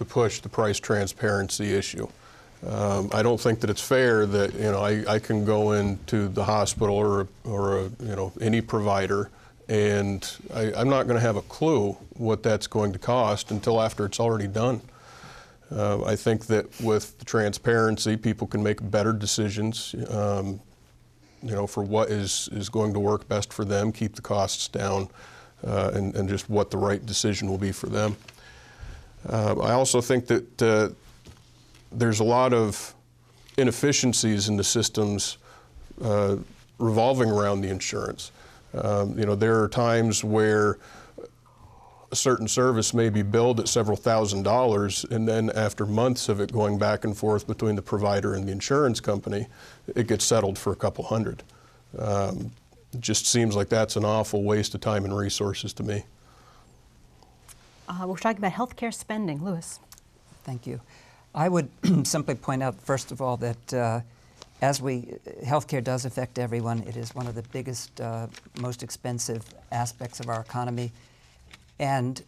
[0.00, 2.08] to push the price transparency issue.
[2.66, 6.28] Um, I don't think that it's fair that you know I, I can go into
[6.28, 9.30] the hospital or or a, you know any provider
[9.68, 13.80] and I, I'm not going to have a clue what that's going to cost until
[13.80, 14.80] after it's already done.
[15.70, 19.94] Uh, I think that with the transparency, people can make better decisions.
[20.08, 20.60] Um,
[21.42, 24.66] you know, for what is is going to work best for them, keep the costs
[24.66, 25.08] down,
[25.66, 28.16] uh, and, and just what the right decision will be for them.
[29.28, 30.88] Uh, I also think that uh,
[31.92, 32.94] there's a lot of
[33.58, 35.38] inefficiencies in the systems
[36.02, 36.36] uh,
[36.78, 38.32] revolving around the insurance.
[38.72, 40.78] Um, you know, there are times where
[42.12, 46.40] a certain service may be billed at several thousand dollars, and then after months of
[46.40, 49.46] it going back and forth between the provider and the insurance company,
[49.94, 51.42] it gets settled for a couple hundred.
[51.98, 52.50] Um,
[52.92, 56.04] it just seems like that's an awful waste of time and resources to me.
[57.90, 59.44] Uh, we're talking about healthcare spending.
[59.44, 59.80] Lewis.
[60.44, 60.80] Thank you.
[61.34, 61.68] I would
[62.04, 64.00] simply point out, first of all, that uh,
[64.62, 66.84] as we, healthcare does affect everyone.
[66.84, 68.28] It is one of the biggest, uh,
[68.60, 70.92] most expensive aspects of our economy.
[71.80, 72.22] And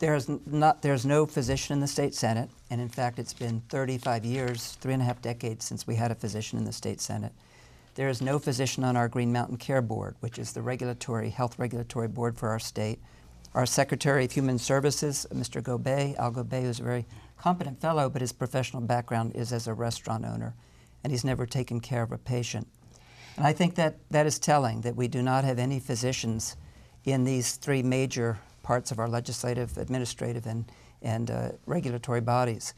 [0.00, 4.24] there's, not, there's no physician in the state senate, and in fact, it's been 35
[4.24, 7.32] years, three and a half decades since we had a physician in the state senate.
[7.94, 11.58] There is no physician on our Green Mountain Care Board, which is the regulatory, health
[11.58, 12.98] regulatory board for our state.
[13.52, 15.60] Our Secretary of Human Services, Mr.
[15.60, 19.74] Gobeille, Al Gobeille, who's a very competent fellow, but his professional background is as a
[19.74, 20.54] restaurant owner,
[21.02, 22.68] and he's never taken care of a patient.
[23.36, 26.56] And I think that that is telling that we do not have any physicians
[27.04, 30.70] in these three major parts of our legislative, administrative, and,
[31.02, 32.74] and uh, regulatory bodies.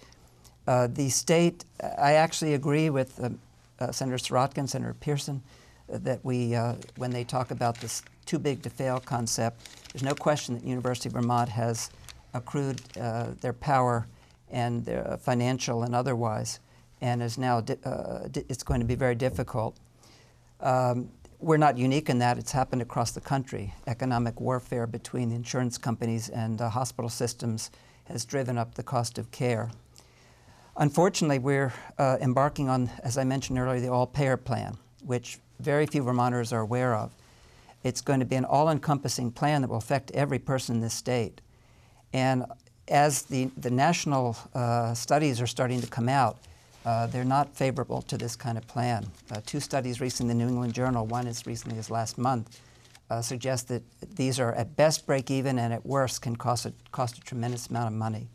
[0.66, 1.66] Uh, the state,
[1.98, 3.30] I actually agree with uh,
[3.78, 5.42] uh Senator Sirotkin, Senator Pearson,
[5.92, 10.02] uh, that we, uh, when they talk about this too big to fail concept, there's
[10.02, 11.90] no question that University of Vermont has
[12.34, 12.78] accrued
[13.40, 14.06] their power
[14.50, 16.60] and their financial and otherwise,
[17.00, 19.76] and is now it's going to be very difficult.
[20.60, 22.38] Um, we're not unique in that.
[22.38, 23.74] It's happened across the country.
[23.88, 27.70] Economic warfare between the insurance companies and uh, hospital systems
[28.04, 29.70] has driven up the cost of care.
[30.76, 35.84] Unfortunately, we're uh, embarking on, as I mentioned earlier, the all payer plan, which very
[35.86, 37.10] few Vermonters are aware of.
[37.84, 40.94] It's going to be an all encompassing plan that will affect every person in this
[40.94, 41.40] state.
[42.12, 42.44] And
[42.88, 46.38] as the, the national uh, studies are starting to come out,
[46.84, 49.06] uh, they're not favorable to this kind of plan.
[49.30, 52.60] Uh, two studies recently in the New England Journal, one as recently as last month,
[53.08, 53.82] uh, suggest that
[54.16, 57.68] these are at best break even and at worst can cost a, cost a tremendous
[57.68, 58.28] amount of money.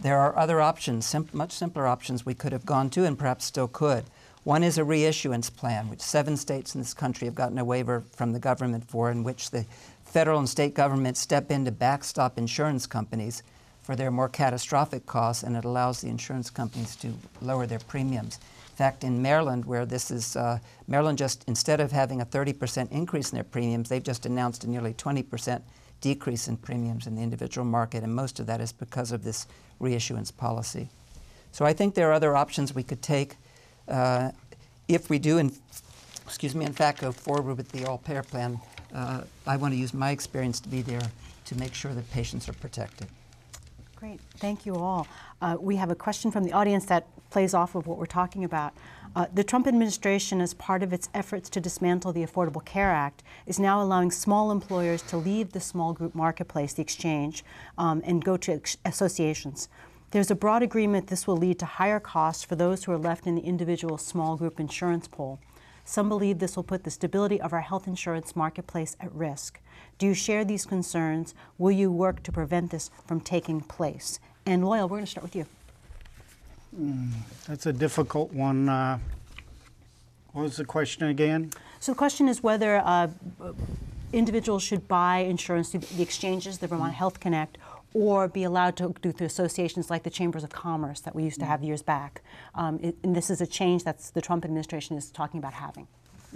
[0.00, 3.44] There are other options, sim- much simpler options we could have gone to and perhaps
[3.44, 4.04] still could.
[4.44, 8.04] One is a reinsurance plan, which seven states in this country have gotten a waiver
[8.12, 9.66] from the government for, in which the
[10.04, 13.42] federal and state governments step in to backstop insurance companies
[13.82, 18.38] for their more catastrophic costs, and it allows the insurance companies to lower their premiums.
[18.70, 22.90] In fact, in Maryland, where this is, uh, Maryland just, instead of having a 30%
[22.90, 25.60] increase in their premiums, they've just announced a nearly 20%
[26.00, 29.46] decrease in premiums in the individual market, and most of that is because of this
[29.80, 30.88] reinsurance policy.
[31.52, 33.36] So I think there are other options we could take
[33.88, 34.30] uh,
[34.88, 35.52] if we do, in,
[36.24, 38.60] excuse me, in fact, go forward with the all-payer plan.
[38.94, 41.02] Uh, I want to use my experience to be there
[41.46, 43.08] to make sure that patients are protected.
[43.96, 45.06] Great, thank you all.
[45.42, 48.44] Uh, we have a question from the audience that plays off of what we're talking
[48.44, 48.72] about.
[49.14, 53.22] Uh, the Trump administration, as part of its efforts to dismantle the Affordable Care Act,
[53.44, 57.44] is now allowing small employers to leave the small group marketplace, the exchange,
[57.76, 59.68] um, and go to associations.
[60.12, 63.28] There's a broad agreement this will lead to higher costs for those who are left
[63.28, 65.38] in the individual small group insurance pool.
[65.84, 69.60] Some believe this will put the stability of our health insurance marketplace at risk.
[69.98, 71.32] Do you share these concerns?
[71.58, 74.18] Will you work to prevent this from taking place?
[74.44, 75.46] And Loyal, we're going to start with you.
[77.46, 78.68] That's a difficult one.
[78.68, 78.98] Uh,
[80.32, 81.52] what was the question again?
[81.78, 83.08] So the question is whether uh,
[84.12, 87.58] individuals should buy insurance through the exchanges, the Vermont Health Connect,
[87.92, 91.40] or be allowed to do through associations like the Chambers of Commerce that we used
[91.40, 92.22] to have years back.
[92.54, 95.88] Um, it, and this is a change that the Trump administration is talking about having.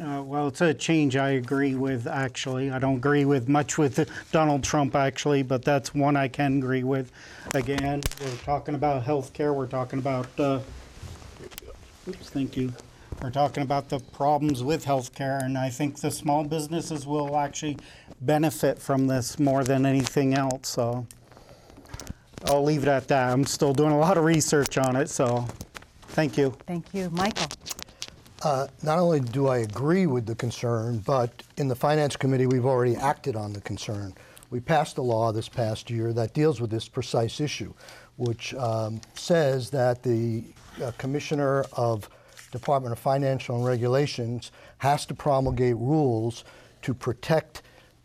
[0.02, 2.68] Uh, well, it's a change I agree with, actually.
[2.68, 6.82] I don't agree with much with Donald Trump, actually, but that's one I can agree
[6.82, 7.12] with.
[7.54, 9.52] Again, we're talking about health care.
[9.52, 10.58] We're talking about, uh,
[12.08, 12.72] oops, thank you.
[13.22, 17.36] We're talking about the problems with health care, and I think the small businesses will
[17.36, 17.78] actually
[18.20, 20.68] benefit from this more than anything else.
[20.70, 21.06] So
[22.46, 23.32] I'll leave it at that.
[23.32, 25.46] I'm still doing a lot of research on it, so
[26.08, 26.54] thank you.
[26.66, 27.10] Thank you.
[27.10, 27.46] Michael.
[28.42, 32.66] Uh, Not only do I agree with the concern, but in the Finance Committee, we've
[32.66, 34.14] already acted on the concern.
[34.50, 37.72] We passed a law this past year that deals with this precise issue,
[38.16, 40.44] which um, says that the
[40.82, 42.10] uh, Commissioner of
[42.52, 46.44] Department of Financial and Regulations has to promulgate rules
[46.82, 47.62] to protect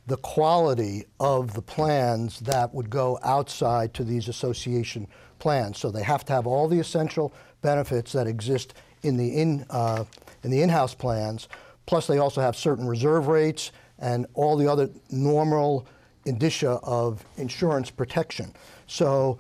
[0.09, 5.77] the quality of the plans that would go outside to these association plans.
[5.77, 10.03] So they have to have all the essential benefits that exist in the in uh,
[10.43, 11.47] in the in-house plans.
[11.85, 15.87] Plus, they also have certain reserve rates and all the other normal
[16.25, 18.53] indicia of insurance protection.
[18.87, 19.39] So,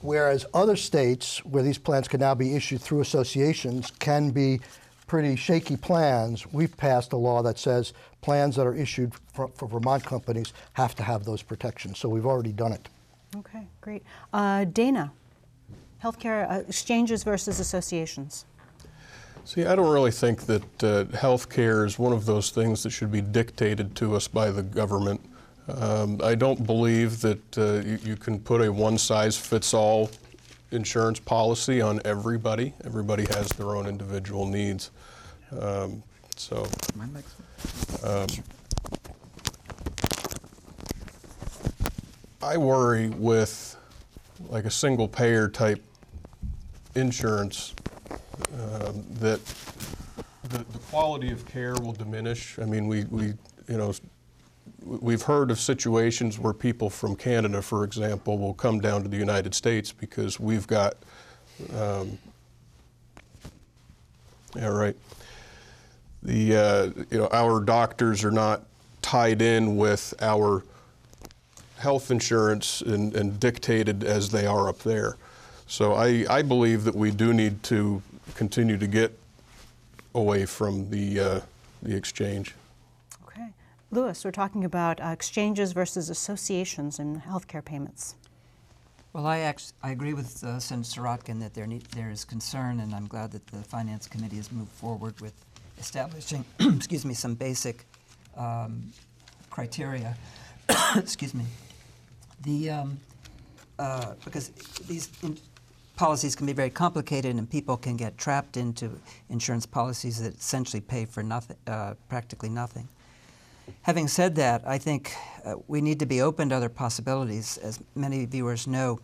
[0.00, 4.60] whereas other states where these plans can now be issued through associations can be
[5.14, 9.68] pretty shaky plans, we've passed a law that says plans that are issued for, for
[9.68, 12.00] Vermont companies have to have those protections.
[12.00, 12.88] So we've already done it.
[13.36, 14.02] Okay, great.
[14.32, 15.12] Uh, Dana,
[16.02, 18.44] healthcare uh, exchanges versus associations.
[19.44, 22.90] See, I don't really think that uh, health care is one of those things that
[22.90, 25.20] should be dictated to us by the government.
[25.68, 30.10] Um, I don't believe that uh, you, you can put a one size fits all
[30.74, 32.74] insurance policy on everybody.
[32.84, 34.90] Everybody has their own individual needs.
[35.58, 36.02] Um,
[36.36, 36.66] so,
[38.02, 38.26] um,
[42.42, 43.76] I worry with
[44.48, 45.82] like a single payer type
[46.94, 47.74] insurance
[48.52, 49.40] um, that
[50.50, 52.58] the, the quality of care will diminish.
[52.58, 53.32] I mean, we, we
[53.68, 53.94] you know,
[54.84, 59.16] we've heard of situations where people from Canada, for example, will come down to the
[59.16, 60.94] United States because we've got,
[61.76, 62.18] um,
[64.54, 64.96] yeah, right.
[66.22, 68.62] The, uh, you know, our doctors are not
[69.02, 70.64] tied in with our
[71.78, 75.16] health insurance and, and dictated as they are up there.
[75.66, 78.02] So I, I believe that we do need to
[78.34, 79.18] continue to get
[80.14, 81.40] away from the, uh,
[81.82, 82.54] the exchange.
[83.94, 88.16] Lewis, we're talking about uh, exchanges versus associations in healthcare payments.
[89.12, 92.92] Well, I, I agree with uh, Senator Sirotkin that there, need, there is concern, and
[92.92, 95.32] I'm glad that the Finance Committee has moved forward with
[95.78, 97.86] establishing, excuse me, some basic
[98.36, 98.92] um,
[99.48, 100.16] criteria.
[100.96, 101.44] excuse me.
[102.42, 102.98] The um,
[103.78, 104.48] uh, because
[104.88, 105.08] these
[105.94, 108.90] policies can be very complicated, and people can get trapped into
[109.30, 112.88] insurance policies that essentially pay for nothing, uh, practically nothing.
[113.82, 115.12] Having said that, I think
[115.44, 117.58] uh, we need to be open to other possibilities.
[117.58, 118.98] As many viewers know,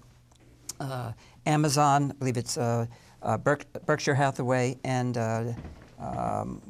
[0.81, 1.13] uh,
[1.47, 2.87] Amazon, I believe it's uh,
[3.23, 5.53] uh, Berk- Berkshire Hathaway and uh,
[5.99, 6.63] um,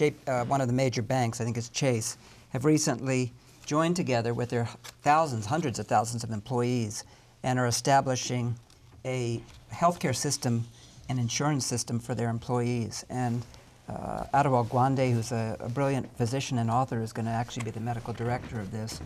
[0.00, 2.16] uh, one of the major banks, I think it's Chase,
[2.50, 3.32] have recently
[3.66, 4.68] joined together with their
[5.02, 7.04] thousands, hundreds of thousands of employees
[7.42, 8.54] and are establishing
[9.04, 9.42] a
[9.72, 10.64] healthcare system
[11.08, 13.04] and insurance system for their employees.
[13.10, 13.44] And
[13.88, 17.70] uh, Atul Gawande, who's a, a brilliant physician and author, is going to actually be
[17.70, 19.00] the medical director of this.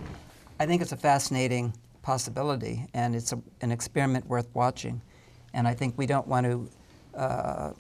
[0.61, 1.73] I think it's a fascinating
[2.03, 5.01] possibility, and it's a, an experiment worth watching.
[5.55, 6.71] And I think we don't want to
[7.19, 7.73] uh,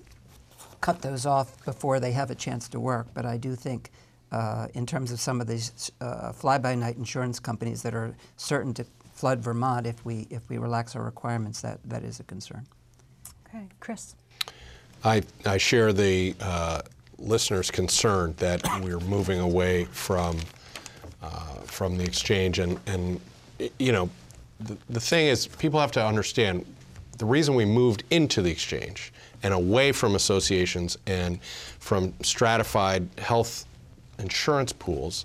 [0.80, 3.08] cut those off before they have a chance to work.
[3.14, 3.90] But I do think,
[4.32, 8.84] uh, in terms of some of these uh, fly-by-night insurance companies that are certain to
[9.12, 12.66] flood Vermont if we if we relax our requirements, that that is a concern.
[13.48, 14.14] Okay, Chris.
[15.04, 16.82] I, I share the uh,
[17.18, 20.38] listener's concern that we're moving away from
[21.22, 23.20] uh, from the exchange, and and
[23.78, 24.08] you know,
[24.60, 26.64] the, the thing is, people have to understand
[27.18, 33.66] the reason we moved into the exchange and away from associations and from stratified health
[34.18, 35.24] insurance pools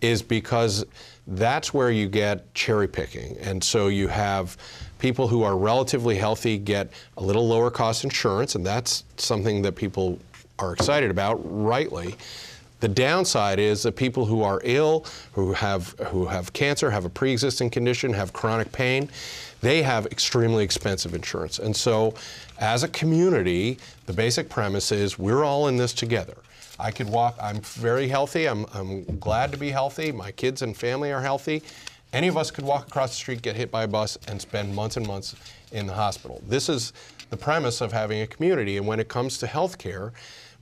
[0.00, 0.84] is because
[1.26, 3.36] that's where you get cherry picking.
[3.38, 4.56] And so you have
[5.00, 9.74] people who are relatively healthy get a little lower cost insurance, and that's something that
[9.74, 10.18] people
[10.58, 12.14] are excited about, rightly.
[12.80, 17.10] The downside is that people who are ill, who have who have cancer, have a
[17.10, 19.10] pre-existing condition, have chronic pain,
[19.60, 21.58] they have extremely expensive insurance.
[21.58, 22.14] And so,
[22.58, 26.36] as a community, the basic premise is we're all in this together.
[26.78, 27.36] I could walk.
[27.40, 28.46] I'm very healthy.
[28.46, 30.12] I'm, I'm glad to be healthy.
[30.12, 31.62] My kids and family are healthy.
[32.12, 34.74] Any of us could walk across the street, get hit by a bus, and spend
[34.74, 35.36] months and months
[35.70, 36.42] in the hospital.
[36.46, 36.92] This is
[37.30, 38.76] the premise of having a community.
[38.76, 40.12] And when it comes to health care,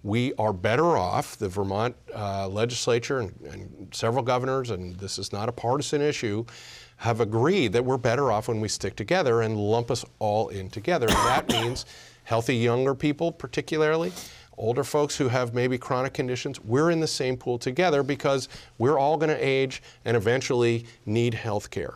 [0.03, 1.37] we are better off.
[1.37, 6.45] The Vermont uh, legislature and, and several governors, and this is not a partisan issue,
[6.99, 10.69] have agreed that we're better off when we stick together and lump us all in
[10.69, 11.07] together.
[11.09, 11.87] And that means
[12.25, 14.13] healthy younger people, particularly,
[14.59, 18.99] older folks who have maybe chronic conditions, we're in the same pool together because we're
[18.99, 21.95] all going to age and eventually need health care.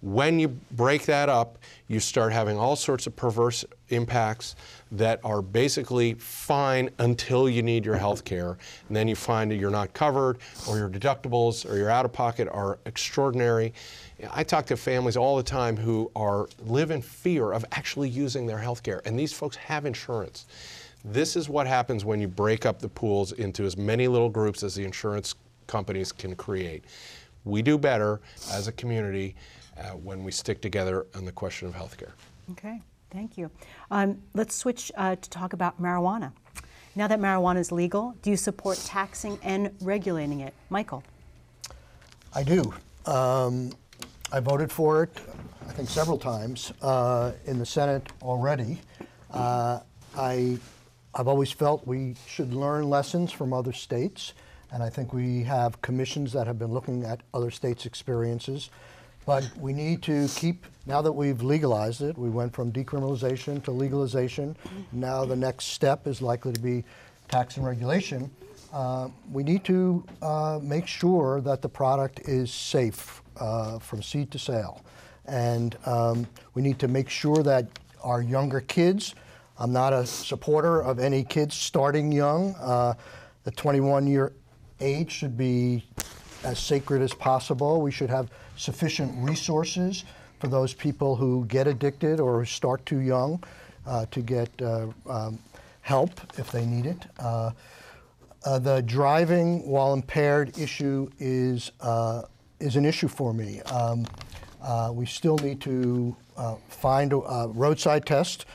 [0.00, 4.54] When you break that up, you start having all sorts of perverse impacts
[4.92, 8.58] that are basically fine until you need your health care.
[8.86, 10.38] And then you find that you're not covered,
[10.68, 13.72] or your deductibles or your out of pocket are extraordinary.
[14.30, 18.46] I talk to families all the time who are live in fear of actually using
[18.46, 20.46] their health care, and these folks have insurance.
[21.04, 24.62] This is what happens when you break up the pools into as many little groups
[24.62, 25.34] as the insurance
[25.66, 26.84] companies can create.
[27.44, 28.20] We do better
[28.52, 29.36] as a community
[29.78, 32.12] uh, when we stick together on the question of healthcare.
[32.52, 32.80] Okay,
[33.10, 33.50] thank you.
[33.90, 36.32] Um, let's switch uh, to talk about marijuana.
[36.96, 40.52] Now that marijuana is legal, do you support taxing and regulating it?
[40.68, 41.04] Michael.
[42.34, 42.74] I do.
[43.06, 43.72] Um,
[44.32, 45.16] I voted for it,
[45.66, 48.80] I think several times, uh, in the Senate already.
[49.30, 49.80] Uh,
[50.16, 50.58] I,
[51.18, 54.34] I've always felt we should learn lessons from other states,
[54.70, 58.70] and I think we have commissions that have been looking at other states' experiences.
[59.26, 63.72] But we need to keep, now that we've legalized it, we went from decriminalization to
[63.72, 64.54] legalization.
[64.92, 66.84] Now the next step is likely to be
[67.28, 68.30] tax and regulation.
[68.72, 74.30] Uh, we need to uh, make sure that the product is safe uh, from seed
[74.30, 74.82] to sale.
[75.26, 77.66] And um, we need to make sure that
[78.04, 79.16] our younger kids,
[79.58, 82.54] I'm not a supporter of any kids starting young.
[82.54, 82.94] Uh,
[83.44, 84.32] the 21 year
[84.80, 85.84] age should be
[86.44, 87.80] as sacred as possible.
[87.80, 90.04] We should have sufficient resources
[90.38, 93.42] for those people who get addicted or start too young
[93.86, 95.38] uh, to get uh, um,
[95.80, 97.06] help if they need it.
[97.18, 97.50] Uh,
[98.44, 102.22] uh, the driving while impaired issue is uh,
[102.60, 103.60] is an issue for me.
[103.62, 104.06] Um,
[104.94, 106.16] we still need to
[106.68, 108.46] find a roadside test,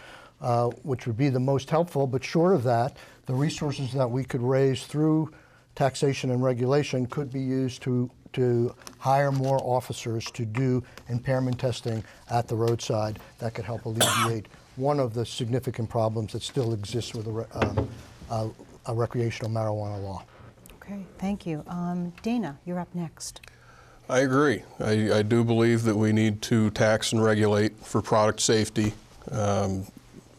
[0.44, 2.06] uh, which would be the most helpful.
[2.06, 5.32] But short of that, the resources that we could raise through
[5.74, 12.04] taxation and regulation could be used to to hire more officers to do impairment testing
[12.32, 13.20] at the roadside.
[13.38, 17.90] That could help alleviate one of the significant problems that still exists with a, um,
[18.32, 18.48] uh,
[18.88, 20.24] a recreational marijuana law.
[20.82, 21.64] Okay, thank you.
[21.68, 23.42] Um, Dana, you're up next.
[24.10, 24.64] I agree.
[24.80, 28.94] I, I do believe that we need to tax and regulate for product safety.
[29.32, 29.86] Um,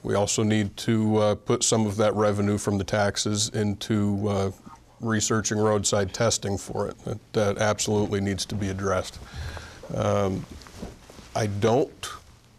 [0.04, 4.50] we also need to uh, put some of that revenue from the taxes into uh,
[5.00, 6.98] researching roadside testing for it.
[7.04, 9.18] That, that absolutely needs to be addressed.
[9.94, 10.44] Um,
[11.34, 12.08] I don't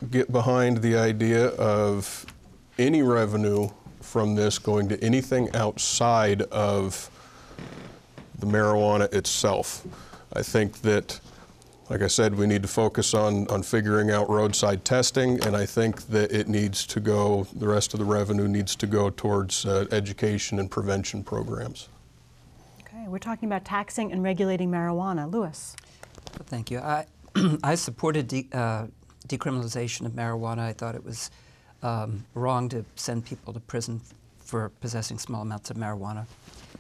[0.10, 2.26] get behind the idea of
[2.78, 3.70] any revenue
[4.02, 7.10] from this going to anything outside of
[8.40, 9.86] the marijuana itself.
[10.34, 11.20] I think that
[11.90, 15.68] Like I said, we need to focus on, on figuring out roadside testing, and I
[15.68, 19.68] think that it needs to go, the rest of the revenue needs to go towards
[19.68, 21.90] uh, education and prevention programs.
[22.82, 25.32] Okay, we're talking about taxing and regulating marijuana.
[25.32, 25.76] Lewis.
[26.48, 26.80] Thank you.
[26.80, 27.06] I,
[27.64, 28.88] I supported de- uh,
[29.28, 30.60] decriminalization of marijuana.
[30.60, 31.30] I thought it was
[31.84, 34.02] um, wrong to send people to prison
[34.40, 36.26] for possessing small amounts of marijuana.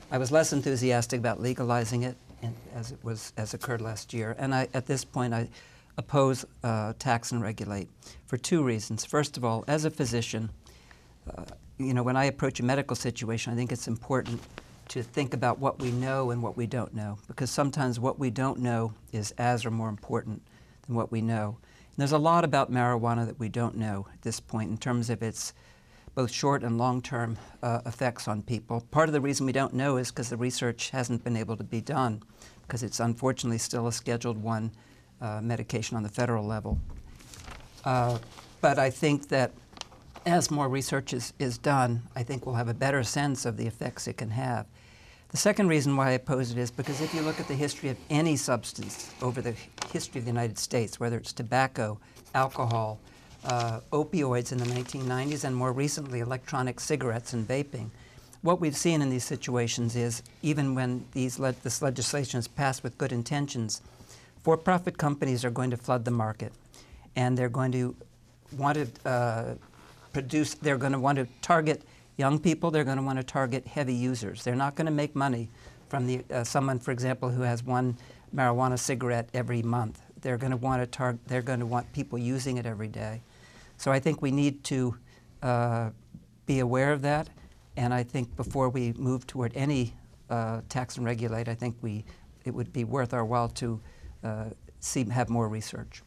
[0.10, 4.36] I was less enthusiastic about legalizing it, in, as it was as occurred last year.
[4.38, 5.50] And I, at this point, I
[5.98, 7.88] oppose uh, tax and regulate
[8.26, 9.06] for two reasons.
[9.06, 10.50] First of all, as a physician,
[11.36, 11.46] uh,
[11.78, 14.42] you know, when I approach a medical situation, I think it's important
[14.90, 18.30] to think about what we know and what we don't know, because sometimes what we
[18.30, 20.42] don't know is as or more important
[20.86, 21.58] than what we know.
[21.58, 25.10] And there's a lot about marijuana that we don't know at this point in terms
[25.10, 25.54] of its
[26.16, 28.82] both short and long term uh, effects on people.
[28.90, 31.64] Part of the reason we don't know is because the research hasn't been able to
[31.64, 32.24] be done,
[32.66, 34.72] because it's unfortunately still a Scheduled 1
[35.22, 36.80] uh, medication on the federal level.
[37.84, 38.18] Uh,
[38.62, 39.52] but I think that
[40.26, 43.68] as more research is, is done, I think we'll have a better sense of the
[43.68, 44.66] effects it can have.
[45.30, 47.90] The second reason why I oppose it is because if you look at the history
[47.90, 49.54] of any substance over the
[49.92, 52.00] history of the United States, whether it's tobacco,
[52.34, 53.00] alcohol,
[53.46, 57.90] uh, opioids in the 1990s, and more recently electronic cigarettes and vaping,
[58.42, 62.84] what we've seen in these situations is even when these le- this legislation is passed
[62.84, 63.82] with good intentions,
[64.44, 66.54] for profit companies are going to flood the market
[67.16, 67.96] and they're going to
[68.58, 69.56] want to uh,
[70.14, 71.82] produce, they're going to want to target
[72.18, 74.44] young people, they're going to want to target heavy users.
[74.44, 75.50] They're not going to make money
[75.90, 77.98] from the, uh, someone, for example, who has one
[78.36, 80.02] marijuana cigarette every month.
[80.22, 83.22] They're going to want to target, they're going to want people using it every day.
[83.86, 84.98] So I think we need to
[85.44, 85.92] uh,
[86.48, 87.30] be aware of that.
[87.78, 89.94] And I think before we move toward any
[90.28, 92.04] uh, tax and regulate, I think we,
[92.46, 93.80] it would be worth our while to
[94.24, 94.46] uh,
[94.80, 96.02] see, have more research.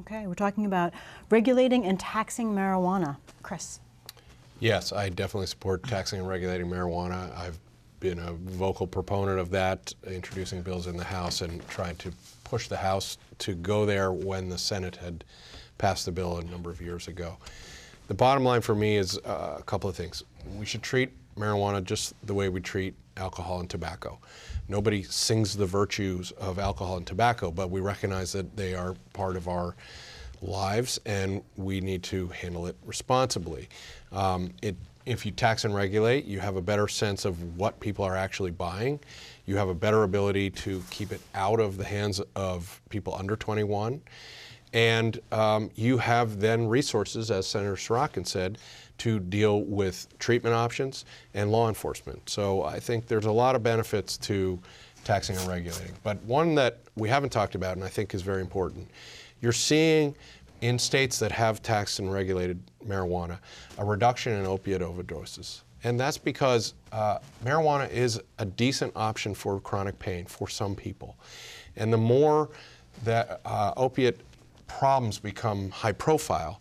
[0.00, 0.92] Okay, we're talking about
[1.30, 3.16] regulating and taxing marijuana.
[3.42, 3.80] Chris.
[4.60, 7.34] Yes, I definitely support taxing and regulating marijuana.
[7.34, 7.58] I've
[8.00, 12.12] been a vocal proponent of that, introducing bills in the House and trying to
[12.44, 15.24] push the House to go there when the Senate had
[15.78, 17.36] passed the bill a number of years ago.
[18.08, 20.24] The bottom line for me is uh, a couple of things.
[20.58, 24.18] We should treat marijuana just the way we treat alcohol and tobacco.
[24.68, 29.36] Nobody sings the virtues of alcohol and tobacco, but we recognize that they are part
[29.36, 29.74] of our
[30.40, 33.68] lives and we need to handle it responsibly.
[34.12, 34.76] Um, it,
[35.06, 38.50] if you tax and regulate, you have a better sense of what people are actually
[38.50, 39.00] buying.
[39.46, 43.34] You have a better ability to keep it out of the hands of people under
[43.36, 44.02] 21.
[44.72, 48.58] And um, you have then resources, as Senator Sirotkin said,
[48.98, 51.04] to deal with treatment options
[51.34, 52.28] and law enforcement.
[52.28, 54.58] So I think there's a lot of benefits to
[55.04, 55.94] taxing and regulating.
[56.02, 58.90] But one that we haven't talked about and I think is very important,
[59.40, 60.14] you're seeing
[60.60, 63.38] in states that have taxed and regulated marijuana
[63.78, 65.62] a reduction in opiate overdoses.
[65.84, 71.16] And that's because uh, marijuana is a decent option for chronic pain for some people.
[71.76, 72.50] And the more
[73.04, 74.18] that uh, opiate
[74.68, 76.60] problems become high profile,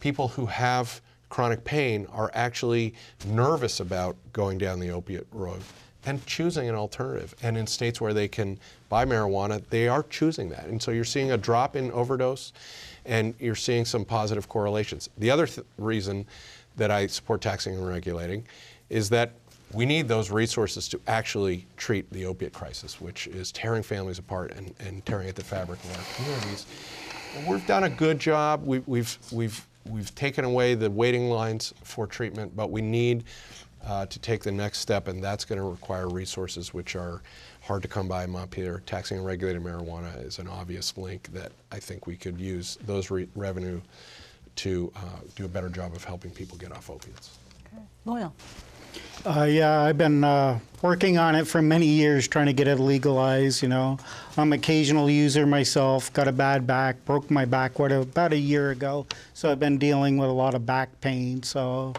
[0.00, 2.94] people who have chronic pain are actually
[3.26, 5.60] nervous about going down the opiate road
[6.06, 7.34] and choosing an alternative.
[7.42, 10.66] And in states where they can buy marijuana, they are choosing that.
[10.66, 12.52] And so you're seeing a drop in overdose
[13.04, 15.10] and you're seeing some positive correlations.
[15.18, 16.26] The other th- reason
[16.76, 18.46] that I support taxing and regulating
[18.88, 19.32] is that
[19.72, 24.52] we need those resources to actually treat the opiate crisis, which is tearing families apart
[24.52, 26.66] and, and tearing at the fabric of our communities.
[27.46, 28.64] We've done a good job.
[28.64, 33.24] We, we've, we've, we've taken away the waiting lines for treatment, but we need
[33.84, 37.22] uh, to take the next step, and that's going to require resources which are
[37.62, 38.82] hard to come by in Montpelier.
[38.84, 43.10] Taxing and regulated marijuana is an obvious link that I think we could use those
[43.10, 43.80] re- revenue
[44.56, 45.00] to uh,
[45.36, 47.38] do a better job of helping people get off opiates.
[47.66, 47.82] Okay.
[48.04, 48.34] Loyal.
[49.24, 52.76] Uh, yeah, I've been uh, working on it for many years, trying to get it
[52.76, 53.62] legalized.
[53.62, 53.98] You know,
[54.36, 56.10] I'm an occasional user myself.
[56.12, 59.76] Got a bad back, broke my back what, about a year ago, so I've been
[59.76, 61.42] dealing with a lot of back pain.
[61.42, 61.94] So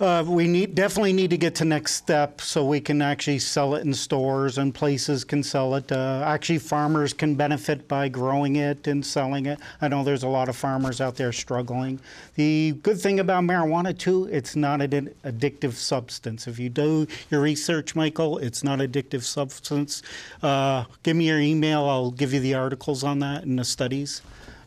[0.00, 3.74] uh, we need definitely need to get to next step so we can actually sell
[3.74, 5.90] it in stores and places can sell it.
[5.90, 9.58] Uh, actually, farmers can benefit by growing it and selling it.
[9.80, 11.98] I know there's a lot of farmers out there struggling.
[12.36, 16.46] The good thing about marijuana too, it's not an addictive substance.
[16.46, 20.02] If you do your research, Michael, it's not addictive substance.
[20.42, 21.84] Uh, give me your email.
[21.84, 24.22] I'll give you the articles on that and the studies.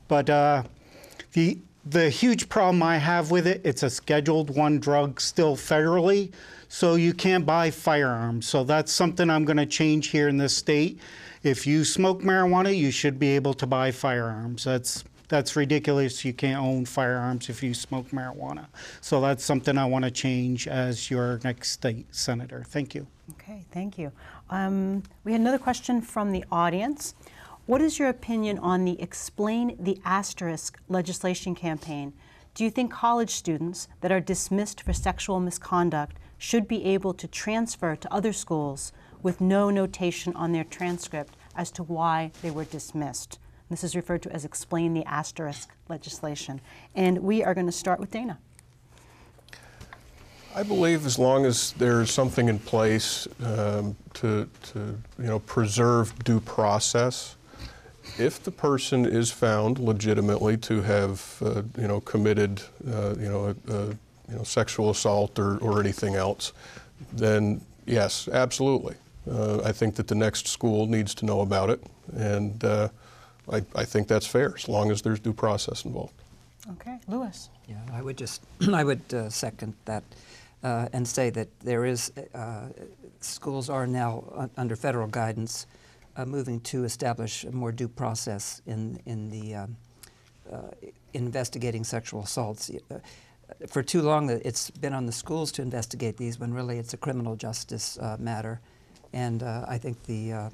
[0.10, 0.64] But uh,
[1.32, 6.32] the the huge problem I have with it, it's a Scheduled One drug still federally,
[6.68, 8.48] so you can't buy firearms.
[8.48, 11.00] So that's something I'm going to change here in this state.
[11.44, 14.64] if you smoke marijuana, you should be able to buy firearms.
[14.64, 16.26] That's that's ridiculous.
[16.26, 18.68] You can't own firearms if you smoke marijuana.
[19.00, 22.66] So that's something I want to change as your next state senator.
[22.68, 23.08] Thank you.
[23.32, 24.12] Okay, thank you.
[24.50, 27.16] Um, we had another question from the audience.
[27.68, 32.14] What is your opinion on the Explain the Asterisk legislation campaign?
[32.56, 37.28] Do you think college students that are dismissed for sexual misconduct should be able to
[37.28, 38.92] transfer to other schools
[39.22, 43.38] with no notation on their transcript as to why they were dismissed?
[43.70, 46.62] This is referred to as Explain the Asterisk legislation.
[46.96, 48.40] And we are going to start with Dana.
[50.56, 54.80] I believe as long as there's something in place um, to, to,
[55.20, 57.36] you know, preserve due process,
[58.18, 63.46] if the person is found legitimately to have, uh, you know, committed, uh, you know,
[63.46, 63.86] a, a,
[64.30, 66.54] you know, sexual assault or, or anything else,
[67.14, 68.96] then yes, absolutely.
[69.30, 71.82] Uh, I think that the next school needs to know about it,
[72.16, 72.90] and uh,
[73.52, 76.14] I, I think that's fair as long as there's due process involved.
[76.72, 77.50] Okay, Lewis.
[77.68, 78.42] Yeah, I would just,
[78.74, 80.04] I would uh, second that
[80.64, 82.68] uh, and say that there is, uh,
[83.20, 85.68] schools are now uh, under federal guidance
[86.16, 89.78] uh, moving to establish a more due process in, in the um,
[90.52, 90.70] uh,
[91.14, 92.72] investigating sexual assaults.
[92.90, 93.00] Uh,
[93.68, 96.94] for too long, uh, it's been on the schools to investigate these when really it's
[96.94, 98.60] a criminal justice matter.
[99.14, 100.52] And I think the,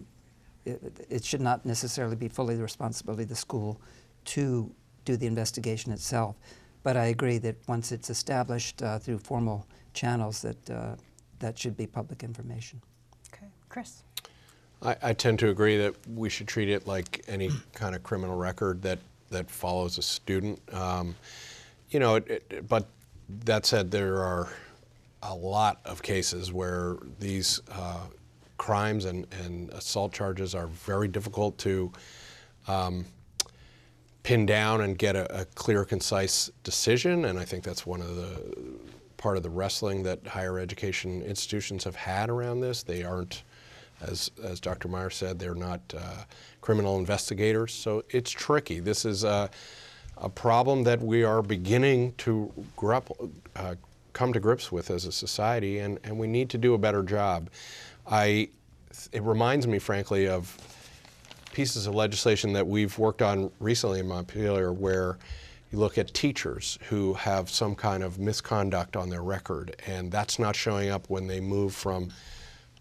[0.66, 3.80] it, it should not necessarily be fully the responsibility of the school
[4.26, 4.72] to
[5.06, 6.36] do the investigation itself.
[6.84, 10.96] But I agree that once it's established uh, through formal channels, that uh,
[11.40, 12.82] that should be public information.
[13.34, 14.04] Okay, Chris.
[14.82, 18.38] I, I tend to agree that we should treat it like any kind of criminal
[18.38, 19.00] record that,
[19.32, 20.62] that follows a student.
[20.74, 21.16] Um,
[21.90, 22.88] you know, it, it, but
[23.46, 24.50] that said, there are
[25.24, 28.06] a lot of cases where these uh,
[28.58, 31.92] crimes and, and assault charges are very difficult to
[32.68, 33.06] um,
[34.24, 37.26] pin down and get a, a clear, concise decision.
[37.26, 38.54] And I think that's one of the
[39.18, 42.84] part of the wrestling that higher education institutions have had around this.
[42.84, 43.44] They aren't
[44.02, 44.88] as, as Dr.
[44.88, 46.24] Meyer said, they're not uh,
[46.62, 48.80] criminal investigators, so it's tricky.
[48.80, 49.50] This is a,
[50.18, 52.52] a problem that we are beginning to
[53.56, 53.76] uh,
[54.14, 57.04] come to grips with as a society, and, and we need to do a better
[57.04, 57.50] job.
[58.06, 58.50] I,
[59.12, 60.58] it reminds me, frankly, of
[61.54, 65.18] pieces of legislation that we've worked on recently in Montpelier where
[65.72, 70.40] you look at teachers who have some kind of misconduct on their record, and that's
[70.40, 72.10] not showing up when they move from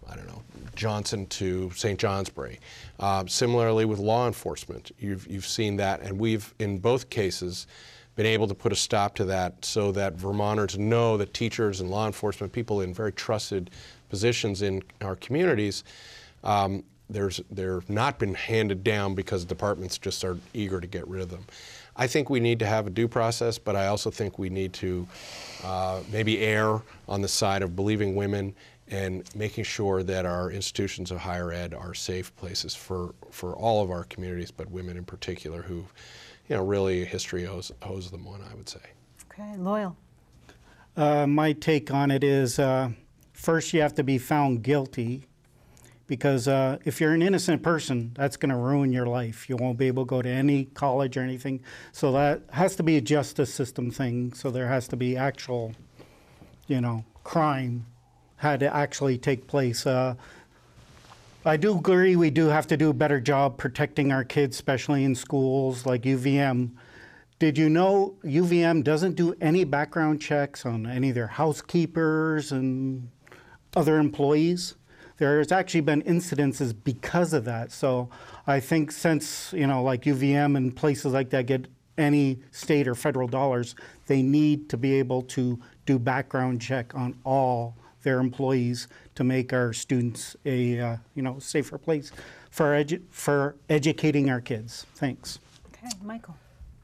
[0.09, 0.43] I don't know,
[0.75, 1.99] Johnson to St.
[1.99, 2.61] Johnsbury.
[3.01, 7.67] Uh, similarly with law enforcement, you've, you've seen that, and we've, in both cases,
[8.15, 11.91] been able to put a stop to that so that Vermonters know that teachers and
[11.91, 13.71] law enforcement, people in very trusted
[14.09, 15.85] positions in our communities,
[16.43, 21.23] um, there's, they're not been handed down because departments just are eager to get rid
[21.23, 21.45] of them.
[21.95, 24.73] I think we need to have a due process, but I also think we need
[24.75, 25.07] to
[25.65, 28.55] uh, maybe err on the side of believing women
[28.89, 33.83] and making sure that our institutions of higher ed are safe places for, for all
[33.83, 35.85] of our communities, but women in particular who,
[36.49, 38.81] you know, really history owes, owes them one, I would say.
[39.33, 39.97] Okay, Loyal.
[40.97, 42.91] Uh, my take on it is uh,
[43.33, 45.27] first you have to be found guilty
[46.07, 49.49] because uh, if you're an innocent person, that's going to ruin your life.
[49.49, 51.63] You won't be able to go to any college or anything.
[51.93, 54.33] So that has to be a justice system thing.
[54.33, 55.73] So there has to be actual,
[56.69, 57.87] you know, crime
[58.37, 59.87] had to actually take place.
[59.87, 60.15] Uh,
[61.45, 65.05] I do agree we do have to do a better job protecting our kids, especially
[65.05, 66.71] in schools like UVM.
[67.39, 73.09] Did you know UVM doesn't do any background checks on any of their housekeepers and
[73.77, 74.75] other employees?
[75.19, 77.73] There's actually been incidences because of that.
[77.73, 78.11] So
[78.47, 82.95] I think since, you know, like UVM and places like that get any state or
[82.95, 83.75] federal dollars,
[84.07, 87.77] they need to be able to do background check on all
[88.07, 88.87] their employees
[89.17, 92.13] to make our students a uh, you know safer place
[92.51, 94.87] for edu- for educating our kids.
[94.95, 95.41] Thanks.
[95.67, 96.37] Okay, Michael.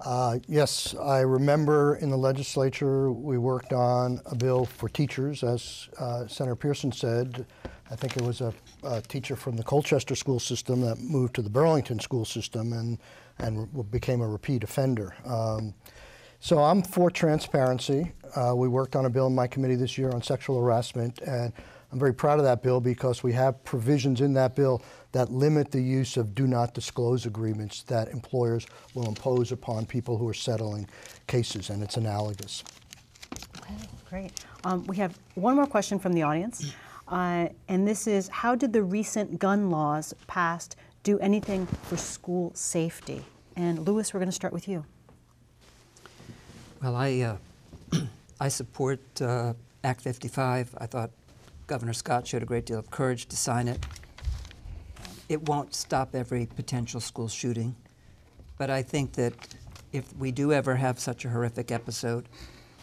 [0.04, 5.88] Uh, yes, I remember in the legislature we worked on a bill for teachers, as
[5.98, 7.46] uh, Senator Pearson said.
[7.88, 8.52] I think it was a,
[8.82, 12.98] a, teacher from the Colchester school system that moved to the Burlington school system and
[13.38, 15.14] and became a repeat offender.
[15.24, 15.74] Um,
[16.42, 18.10] so I'm for transparency.
[18.34, 21.52] Uh, we worked on a bill in my committee this year on sexual harassment, and
[21.92, 24.82] I'm very proud of that bill because we have provisions in that bill
[25.12, 30.18] that limit the use of do not disclose agreements that employers will impose upon people
[30.18, 30.88] who are settling
[31.28, 32.64] cases, and it's analogous.
[33.58, 33.74] Okay,
[34.10, 34.32] great.
[34.64, 36.74] Um, we have one more question from the audience,
[37.06, 40.74] uh, and this is How did the recent gun laws passed
[41.04, 43.24] do anything for school safety?
[43.54, 44.84] And Lewis, we're going to start with you.
[46.82, 47.36] Well, I, uh,
[48.40, 49.52] I support uh,
[49.84, 50.74] Act 55.
[50.78, 51.10] I thought
[51.68, 53.86] Governor Scott showed a great deal of courage to sign it.
[55.28, 57.76] It won't stop every potential school shooting,
[58.58, 59.32] but I think that
[59.92, 62.28] if we do ever have such a horrific episode,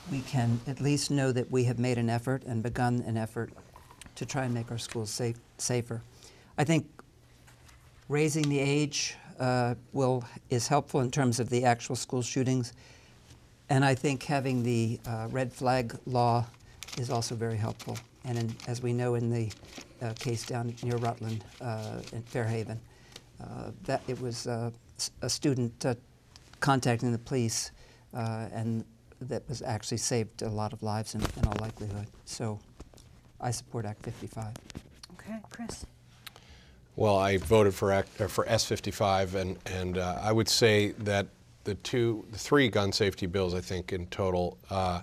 [0.10, 3.52] we can at least know that we have made an effort and begun an effort
[4.16, 6.02] to try and make our schools safe, safer.
[6.58, 6.88] I think
[8.08, 12.72] raising the age uh, will is helpful in terms of the actual school shootings,
[13.70, 16.46] and I think having the uh, red flag law
[16.98, 17.98] is also very helpful.
[18.26, 19.52] And in, as we know in the
[20.02, 22.80] uh, case down near Rutland uh, in Fair Haven,
[23.42, 25.96] uh, that it was uh, s- a student uh,
[26.60, 27.72] contacting the police,
[28.14, 28.84] uh, and
[29.22, 32.08] that was actually saved a lot of lives in, in all likelihood.
[32.26, 32.60] So,
[33.40, 34.48] I support Act 55.
[35.14, 35.86] Okay, Chris.
[36.96, 41.28] Well, I voted for Act, uh, for S55, and and uh, I would say that
[41.70, 45.02] the two, the three gun safety bills, I think in total, uh,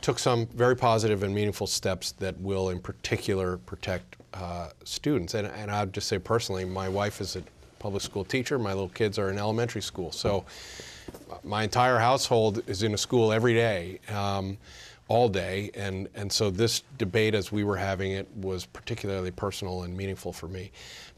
[0.00, 5.34] took some very positive and meaningful steps that will, in particular, protect uh, students.
[5.34, 7.42] And and I'd just say personally, my wife is a
[7.78, 8.58] public school teacher.
[8.58, 10.44] My little kids are in elementary school, so
[11.44, 14.56] my entire household is in a school every day, um,
[15.08, 19.82] all day, and, and so this debate as we were having it was particularly personal
[19.82, 20.70] and meaningful for me.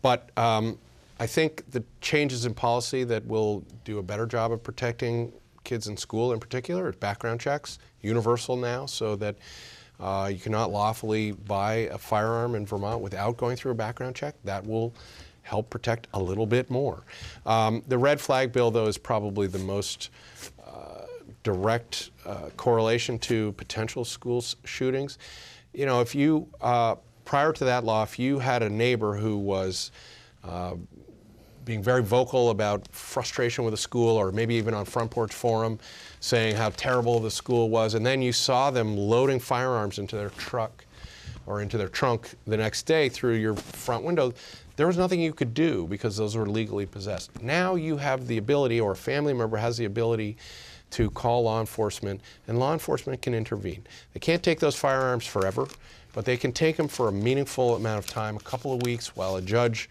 [0.02, 0.78] But um,
[1.18, 5.86] I think the changes in policy that will do a better job of protecting kids
[5.86, 9.36] in school in particular is background checks, universal now, so that
[10.00, 14.34] uh, you cannot lawfully buy a firearm in Vermont without going through a background check.
[14.44, 14.92] That will
[15.42, 17.02] help protect a little bit more.
[17.46, 20.10] Um, the red flag bill, though, is probably the most
[20.66, 21.02] uh,
[21.42, 25.18] direct uh, correlation to potential school shootings.
[25.72, 29.36] You know, if you, uh, prior to that law, if you had a neighbor who
[29.36, 29.92] was
[30.42, 30.74] uh,
[31.64, 35.78] being very vocal about frustration with the school or maybe even on front porch forum
[36.20, 37.94] saying how terrible the school was.
[37.94, 40.84] And then you saw them loading firearms into their truck
[41.46, 44.32] or into their trunk the next day through your front window.
[44.76, 47.42] There was nothing you could do because those were legally possessed.
[47.42, 50.36] Now you have the ability or a family member has the ability
[50.90, 53.84] to call law enforcement and law enforcement can intervene.
[54.12, 55.66] They can't take those firearms forever
[56.14, 59.14] but they can take them for a meaningful amount of time a couple of weeks
[59.16, 59.90] while a judge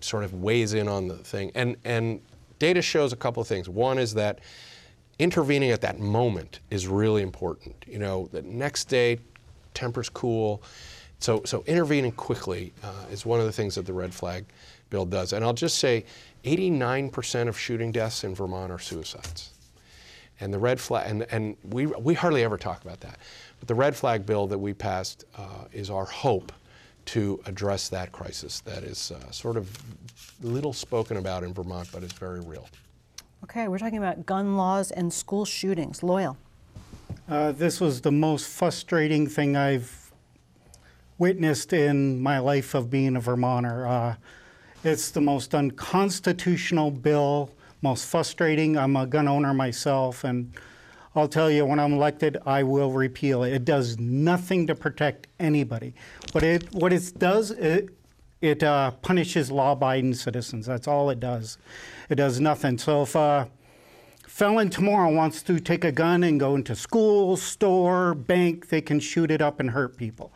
[0.00, 1.52] sort of weighs in on the thing.
[1.54, 2.20] And, and
[2.58, 3.68] data shows a couple of things.
[3.68, 4.40] One is that
[5.18, 7.84] intervening at that moment is really important.
[7.86, 9.18] You know, the next day,
[9.74, 10.62] temperature's cool.
[11.18, 14.46] So, so intervening quickly uh, is one of the things that the red flag
[14.88, 15.32] bill does.
[15.32, 16.04] And I'll just say
[16.44, 19.50] 89% of shooting deaths in Vermont are suicides.
[20.40, 23.18] And the red flag, and, and we, we hardly ever talk about that.
[23.58, 26.50] But the red flag bill that we passed uh, is our hope
[27.06, 29.76] to address that crisis that is uh, sort of
[30.42, 32.68] little spoken about in Vermont, but it's very real.
[33.44, 36.02] Okay, we're talking about gun laws and school shootings.
[36.02, 36.36] Loyal.
[37.28, 40.12] Uh, this was the most frustrating thing I've
[41.18, 43.86] witnessed in my life of being a Vermonter.
[43.86, 44.14] Uh,
[44.82, 47.50] it's the most unconstitutional bill,
[47.82, 48.76] most frustrating.
[48.76, 50.52] I'm a gun owner myself, and
[51.14, 53.52] I'll tell you, when I'm elected, I will repeal it.
[53.52, 55.94] It does nothing to protect anybody,
[56.32, 57.88] but it what it does it
[58.40, 60.66] it uh, punishes law-abiding citizens.
[60.66, 61.58] That's all it does.
[62.08, 62.78] It does nothing.
[62.78, 63.50] So if a
[64.26, 68.98] felon tomorrow wants to take a gun and go into school, store, bank, they can
[68.98, 70.32] shoot it up and hurt people.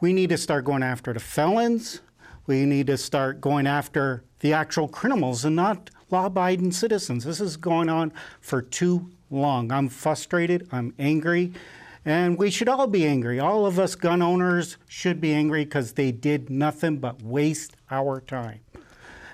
[0.00, 2.02] We need to start going after the felons.
[2.46, 7.24] We need to start going after the actual criminals and not law abiding citizens.
[7.24, 9.72] This is going on for too long.
[9.72, 10.68] I'm frustrated.
[10.72, 11.52] I'm angry.
[12.04, 13.38] And we should all be angry.
[13.38, 18.20] All of us gun owners should be angry because they did nothing but waste our
[18.20, 18.60] time.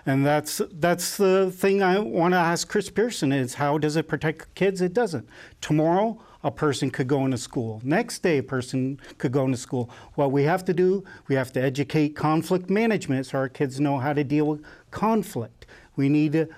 [0.05, 4.07] And that's that's the thing I want to ask Chris Pearson is how does it
[4.07, 4.81] protect kids?
[4.81, 5.29] It doesn't.
[5.61, 7.81] Tomorrow a person could go into school.
[7.83, 9.91] Next day a person could go into school.
[10.15, 13.99] What we have to do, we have to educate conflict management so our kids know
[13.99, 15.67] how to deal with conflict.
[15.97, 16.49] We need to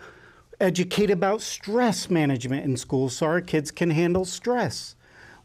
[0.60, 4.96] educate about stress management in schools so our kids can handle stress.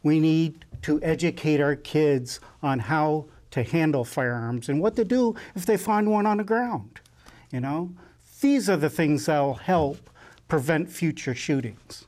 [0.02, 5.34] We need to educate our kids on how to handle firearms and what to do
[5.54, 7.00] if they find one on the ground.
[7.50, 7.92] You know,
[8.40, 10.10] these are the things that'll help
[10.48, 12.06] prevent future shootings.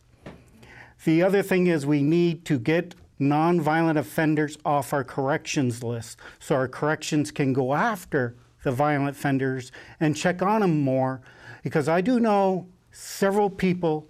[1.05, 6.55] The other thing is we need to get nonviolent offenders off our corrections list so
[6.57, 8.35] our corrections can go after
[8.65, 11.21] the violent offenders and check on them more
[11.63, 12.67] because I do know
[12.97, 14.09] several people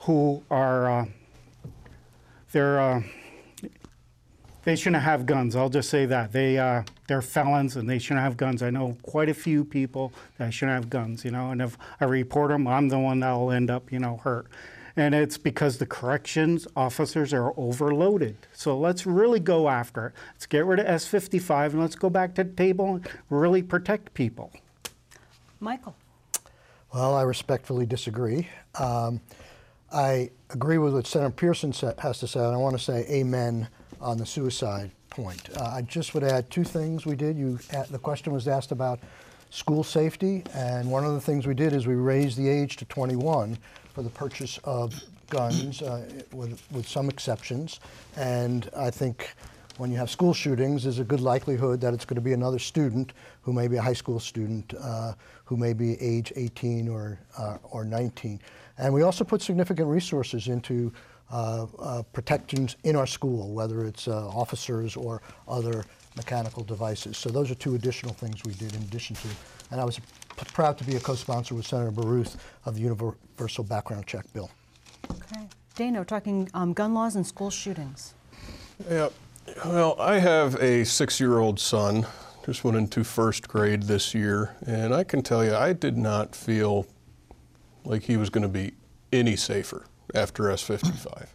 [0.00, 1.06] who are uh,
[2.52, 3.02] they're uh,
[4.64, 5.56] they shouldn't have guns.
[5.56, 8.62] I'll just say that they uh, they're felons and they shouldn't have guns.
[8.62, 11.24] I know quite a few people that shouldn't have guns.
[11.24, 13.98] You know, and if I report them, I'm the one that will end up you
[13.98, 14.46] know hurt.
[14.98, 18.36] And it's because the corrections officers are overloaded.
[18.52, 20.12] So let's really go after it.
[20.34, 24.14] Let's get rid of S55 and let's go back to the table and really protect
[24.14, 24.52] people.
[25.60, 25.94] Michael.
[26.96, 28.48] Well, I respectfully disagree.
[28.80, 29.20] Um,
[29.92, 33.68] I agree with what Senator Pearson has to say, and I want to say amen
[34.00, 35.46] on the suicide point.
[35.58, 37.36] Uh, I just would add two things we did.
[37.36, 39.00] You, a- the question was asked about
[39.50, 42.86] school safety, and one of the things we did is we raised the age to
[42.86, 43.58] 21
[43.92, 47.78] for the purchase of guns, uh, with, with some exceptions.
[48.16, 49.34] And I think
[49.78, 52.58] when you have school shootings, there's a good likelihood that it's going to be another
[52.58, 53.12] student
[53.42, 55.12] who may be a high school student uh,
[55.44, 58.40] who may be age 18 or, uh, or 19.
[58.78, 60.92] And we also put significant resources into
[61.30, 65.84] uh, uh, protections in our school, whether it's uh, officers or other
[66.16, 67.18] mechanical devices.
[67.18, 69.28] So those are two additional things we did in addition to.
[69.70, 70.04] And I was p-
[70.52, 74.50] proud to be a co-sponsor with Senator Baruth of the Universal Background Check Bill.
[75.10, 75.46] Okay.
[75.74, 78.14] Dana, we're talking um, gun laws and school shootings.
[78.88, 79.08] Yeah.
[79.64, 82.06] Well, I have a six-year-old son.
[82.44, 86.34] Just went into first grade this year, and I can tell you, I did not
[86.34, 86.86] feel
[87.84, 88.74] like he was going to be
[89.12, 91.28] any safer after S55.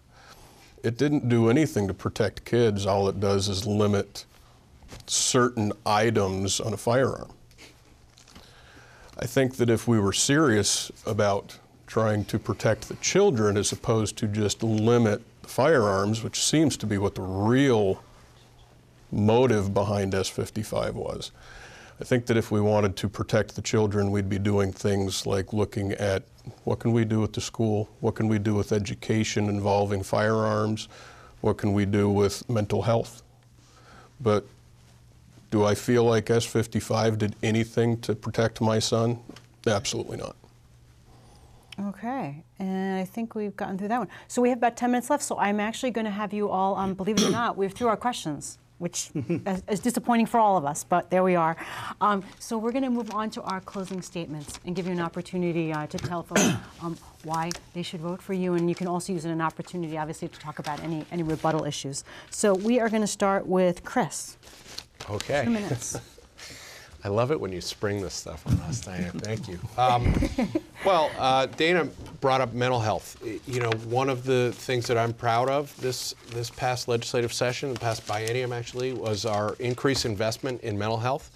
[0.84, 2.86] It didn't do anything to protect kids.
[2.86, 4.26] All it does is limit
[5.08, 7.32] certain items on a firearm.
[9.18, 14.18] I think that if we were serious about trying to protect the children as opposed
[14.18, 18.04] to just limit firearms, which seems to be what the real
[19.12, 21.32] motive behind S55 was.
[22.00, 25.54] I think that if we wanted to protect the children, we'd be doing things like
[25.54, 26.24] looking at
[26.64, 30.88] what can we do at the school, what can we do with education involving firearms,
[31.42, 33.22] what can we do with mental health.
[34.20, 34.46] But
[35.52, 39.20] do I feel like S55 did anything to protect my son?
[39.68, 40.36] Absolutely not.
[41.80, 44.10] Okay, and I think we've gotten through that one.
[44.28, 46.76] So we have about 10 minutes left, so I'm actually going to have you all,
[46.76, 50.58] um, believe it or not, we've through our questions, which is, is disappointing for all
[50.58, 51.56] of us, but there we are.
[52.02, 55.00] Um, so we're going to move on to our closing statements and give you an
[55.00, 56.44] opportunity uh, to tell folks
[56.82, 59.42] um, why they should vote for you, and you can also use it as an
[59.42, 62.04] opportunity, obviously, to talk about any, any rebuttal issues.
[62.30, 64.38] So we are going to start with Chris.
[65.10, 65.46] Okay.
[65.46, 65.98] Two minutes.
[67.04, 69.12] I love it when you spring this stuff on us, Diane.
[69.12, 69.60] Thank you.
[70.84, 71.86] Well, uh, Dana
[72.22, 73.16] brought up mental health.
[73.46, 77.72] You know, one of the things that I'm proud of this this past legislative session,
[77.74, 81.30] the past biennium actually, was our increased investment in mental health.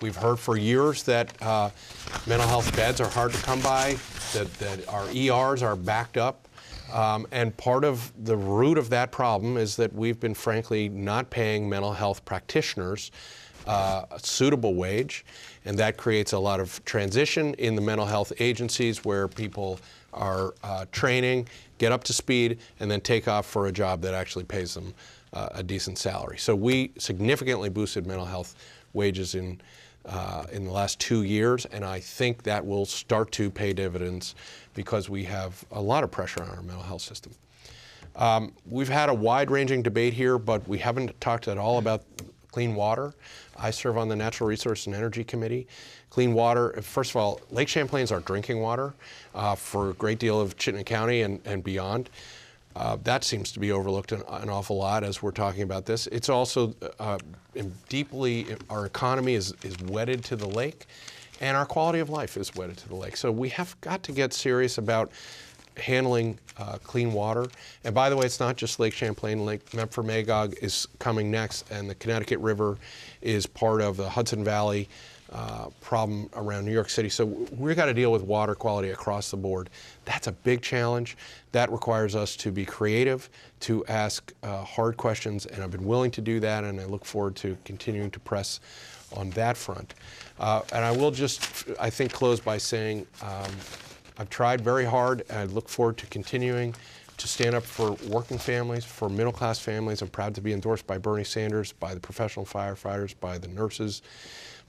[0.00, 1.70] We've heard for years that uh,
[2.28, 3.96] mental health beds are hard to come by,
[4.32, 6.46] that, that our ERs are backed up.
[6.92, 11.30] Um, and part of the root of that problem is that we've been, frankly, not
[11.30, 13.10] paying mental health practitioners
[13.66, 15.24] uh, a suitable wage,
[15.64, 19.78] and that creates a lot of transition in the mental health agencies where people
[20.12, 21.48] are uh, training,
[21.78, 24.94] get up to speed, and then take off for a job that actually pays them
[25.32, 26.38] uh, a decent salary.
[26.38, 28.54] So we significantly boosted mental health
[28.92, 29.60] wages in
[30.06, 34.34] uh, in the last two years, and I think that will start to pay dividends
[34.74, 37.32] because we have a lot of pressure on our mental health system.
[38.16, 42.04] Um, we've had a wide-ranging debate here, but we haven't talked at all about
[42.54, 43.12] clean water.
[43.56, 45.66] I serve on the Natural Resource and Energy Committee.
[46.08, 48.94] Clean water, first of all, Lake Champlain is our drinking water
[49.34, 52.10] uh, for a great deal of Chittenden County and, and beyond.
[52.76, 56.06] Uh, that seems to be overlooked an, an, awful lot as we're talking about this.
[56.08, 57.18] It's also uh,
[57.88, 60.86] deeply, our economy is, is wedded to the lake,
[61.40, 63.16] and our quality of life is wedded to the lake.
[63.16, 65.10] So we have got to get serious about
[65.76, 67.46] handling uh, clean water.
[67.84, 69.44] And by the way, it's not just Lake Champlain.
[69.44, 72.78] Lake Memphremagog is coming next, and the Connecticut River
[73.22, 74.88] is part of the Hudson Valley
[75.32, 77.08] uh, problem around New York City.
[77.08, 79.68] So we've got to deal with water quality across the board.
[80.04, 81.16] That's a big challenge.
[81.52, 83.28] That requires us to be creative,
[83.60, 87.04] to ask uh, hard questions, and I've been willing to do that, and I look
[87.04, 88.60] forward to continuing to press
[89.16, 89.94] on that front.
[90.38, 93.50] Uh, and I will just, I think, close by saying um,
[94.18, 96.74] I've tried very hard, and I look forward to continuing
[97.16, 100.02] to stand up for working families, for middle class families.
[100.02, 104.02] I'm proud to be endorsed by Bernie Sanders, by the professional firefighters, by the nurses,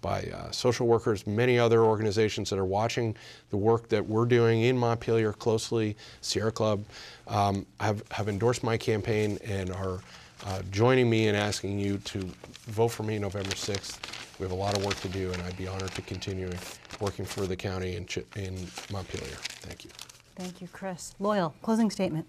[0.01, 3.15] by uh, social workers, many other organizations that are watching
[3.49, 5.95] the work that we're doing in Montpelier closely.
[6.21, 6.83] Sierra Club
[7.27, 9.99] um, have, have endorsed my campaign and are
[10.45, 12.29] uh, joining me in asking you to
[12.67, 13.99] vote for me November 6th.
[14.39, 16.51] We have a lot of work to do, and I'd be honored to continue
[16.99, 18.55] working for the county in, Ch- in
[18.91, 19.38] Montpelier.
[19.61, 19.91] Thank you.
[20.36, 21.15] Thank you, Chris.
[21.19, 22.25] Loyal, closing statement.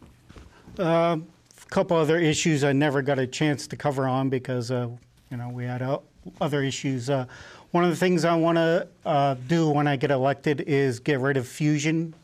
[0.78, 1.18] Uh,
[1.60, 4.88] a couple other issues I never got a chance to cover on because, uh,
[5.30, 5.98] you know, we had uh,
[6.40, 7.10] other issues.
[7.10, 7.26] Uh,
[7.72, 11.18] one of the things I want to uh, do when I get elected is get
[11.18, 12.14] rid of fusion.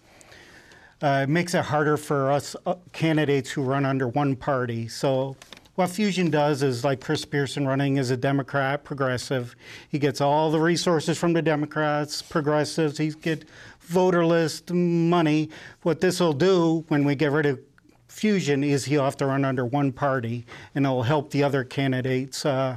[1.02, 4.86] Uh, it makes it harder for us uh, candidates who run under one party.
[4.86, 5.36] So
[5.74, 9.56] what Fusion does is like Chris Pearson running as a Democrat, progressive.
[9.88, 12.98] He gets all the resources from the Democrats, progressives.
[12.98, 13.44] He get
[13.80, 15.48] voter list money.
[15.82, 17.60] What this will do when we get rid of
[18.08, 20.44] Fusion is he'll have to run under one party,
[20.74, 22.44] and it'll help the other candidates.
[22.44, 22.76] Uh,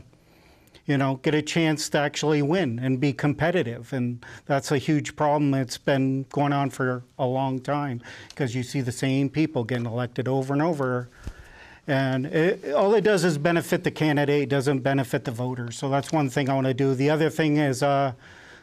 [0.85, 3.91] you know, get a chance to actually win and be competitive.
[3.91, 8.63] And that's a huge problem that's been going on for a long time because you
[8.63, 11.09] see the same people getting elected over and over.
[11.87, 15.77] And it, all it does is benefit the candidate, doesn't benefit the voters.
[15.77, 16.95] So that's one thing I want to do.
[16.95, 18.13] The other thing is uh,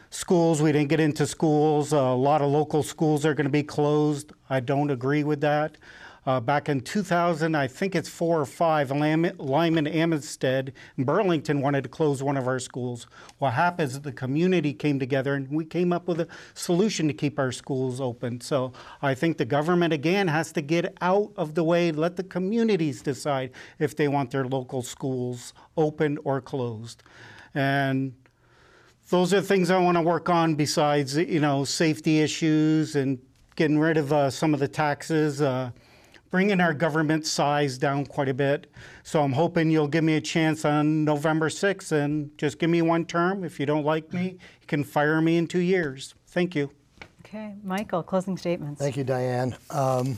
[0.09, 0.61] schools.
[0.61, 1.93] We didn't get into schools.
[1.93, 4.33] a lot of local schools are going to be closed.
[4.49, 5.77] I don't agree with that.
[6.25, 11.83] Uh, back in 2000, I think it's four or five, Lyman, Amsden and Burlington wanted
[11.83, 13.07] to close one of our schools.
[13.39, 17.13] What happened is the community came together and we came up with a solution to
[17.13, 18.39] keep our schools open.
[18.39, 18.71] So
[19.01, 23.01] I think the government, again, has to get out of the way, let the communities
[23.01, 27.03] decide if they want their local schools open or closed.
[27.53, 28.13] And
[29.09, 33.19] those are things I want to work on besides, you know, safety issues and
[33.57, 35.41] getting rid of uh, some of the taxes.
[35.41, 35.71] Uh,
[36.33, 38.65] bringing our government size down quite a bit.
[39.03, 42.81] So I'm hoping you'll give me a chance on November 6th and just give me
[42.81, 43.43] one term.
[43.43, 46.15] If you don't like me, you can fire me in two years.
[46.25, 46.71] Thank you.
[47.23, 48.81] Okay, Michael, closing statements.
[48.81, 49.55] Thank you, Diane.
[49.69, 50.17] Um,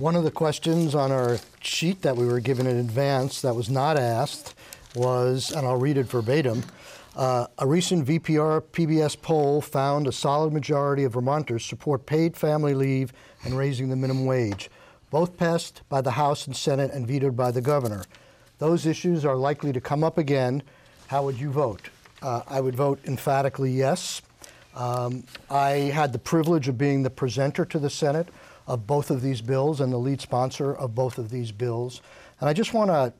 [0.00, 3.70] one of the questions on our sheet that we were given in advance that was
[3.70, 4.56] not asked
[4.96, 6.64] was, and I'll read it verbatim.
[7.14, 12.74] Uh, a recent VPR PBS poll found a solid majority of Vermonters support paid family
[12.74, 13.12] leave
[13.44, 14.68] and raising the minimum wage
[15.14, 18.02] both passed by the House and Senate and vetoed by the governor.
[18.58, 20.60] Those issues are likely to come up again.
[21.06, 21.88] How would you vote?
[22.20, 24.22] Uh, I would vote emphatically yes.
[24.74, 28.26] Um, I had the privilege of being the presenter to the Senate
[28.66, 32.02] of both of these bills and the lead sponsor of both of these bills.
[32.40, 33.12] And I just want to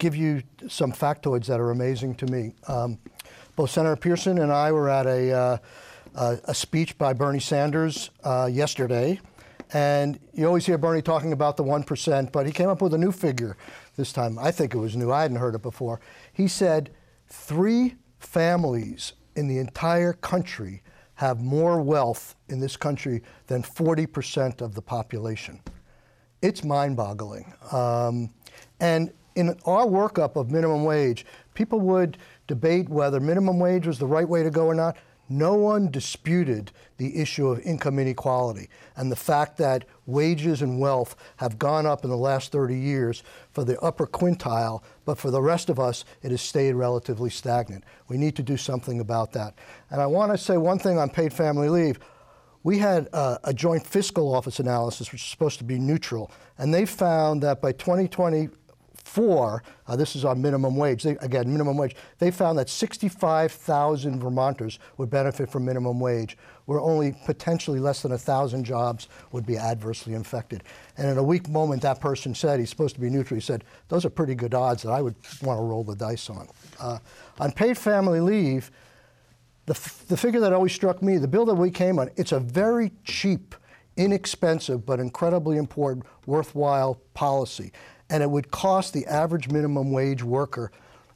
[0.00, 2.54] give you some factoids that are amazing to me.
[2.66, 2.98] Um,
[3.54, 5.58] both Senator Pearson and I were at a, uh,
[6.16, 9.20] a, a speech by Bernie Sanders uh, yesterday
[9.72, 12.98] and you always hear Bernie talking about the 1%, but he came up with a
[12.98, 13.56] new figure
[13.96, 14.38] this time.
[14.38, 15.10] I think it was new.
[15.10, 16.00] I hadn't heard it before.
[16.32, 16.90] He said
[17.28, 20.82] three families in the entire country
[21.14, 25.60] have more wealth in this country than 40% of the population.
[26.42, 27.52] It's mind boggling.
[27.72, 28.30] Um,
[28.80, 34.06] and in our workup of minimum wage, people would debate whether minimum wage was the
[34.06, 34.96] right way to go or not.
[35.28, 41.16] No one disputed the issue of income inequality and the fact that wages and wealth
[41.36, 45.42] have gone up in the last 30 years for the upper quintile, but for the
[45.42, 47.84] rest of us, it has stayed relatively stagnant.
[48.08, 49.54] We need to do something about that.
[49.90, 51.98] And I want to say one thing on paid family leave.
[52.62, 56.72] We had uh, a joint fiscal office analysis, which is supposed to be neutral, and
[56.72, 58.48] they found that by 2020,
[59.16, 64.20] four, uh, this is on minimum wage, they, again, minimum wage, they found that 65,000
[64.20, 66.36] Vermonters would benefit from minimum wage,
[66.66, 70.64] where only potentially less than 1,000 jobs would be adversely affected.
[70.98, 73.64] And in a weak moment, that person said, he's supposed to be neutral, he said,
[73.88, 76.46] those are pretty good odds that I would want to roll the dice on.
[76.78, 76.98] Uh,
[77.40, 78.70] on paid family leave,
[79.64, 79.72] the,
[80.08, 82.92] the figure that always struck me, the bill that we came on, it's a very
[83.04, 83.54] cheap,
[83.96, 87.72] inexpensive, but incredibly important, worthwhile policy
[88.10, 90.70] and it would cost the average minimum wage worker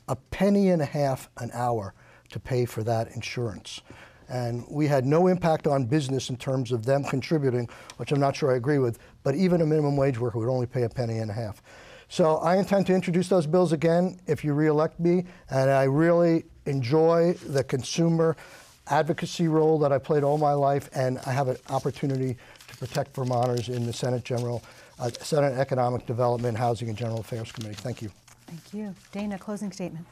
[0.09, 1.95] a penny and a half an hour
[2.30, 3.80] to pay for that insurance.
[4.28, 8.36] And we had no impact on business in terms of them contributing, which I'm not
[8.36, 11.18] sure I agree with, but even a minimum wage worker would only pay a penny
[11.18, 11.62] and a half.
[12.09, 16.45] So I intend to introduce those bills again if you reelect me, and I really
[16.66, 18.36] enjoy the consumer
[18.88, 22.36] advocacy role that I played all my life, and I have an opportunity
[22.68, 24.62] to protect Vermonters in the Senate General
[25.01, 27.74] uh, Senate Economic Development, Housing and General Affairs Committee.
[27.74, 28.11] Thank you.
[28.46, 28.94] Thank you.
[29.12, 30.07] Dana, closing statement.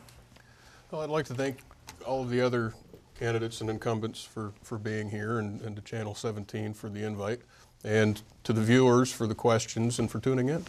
[0.90, 1.58] Well, I'd like to thank
[2.06, 2.72] all of the other
[3.18, 7.40] candidates and incumbents for, for being here and, and to Channel 17 for the invite
[7.84, 10.64] and to the viewers for the questions and for tuning in.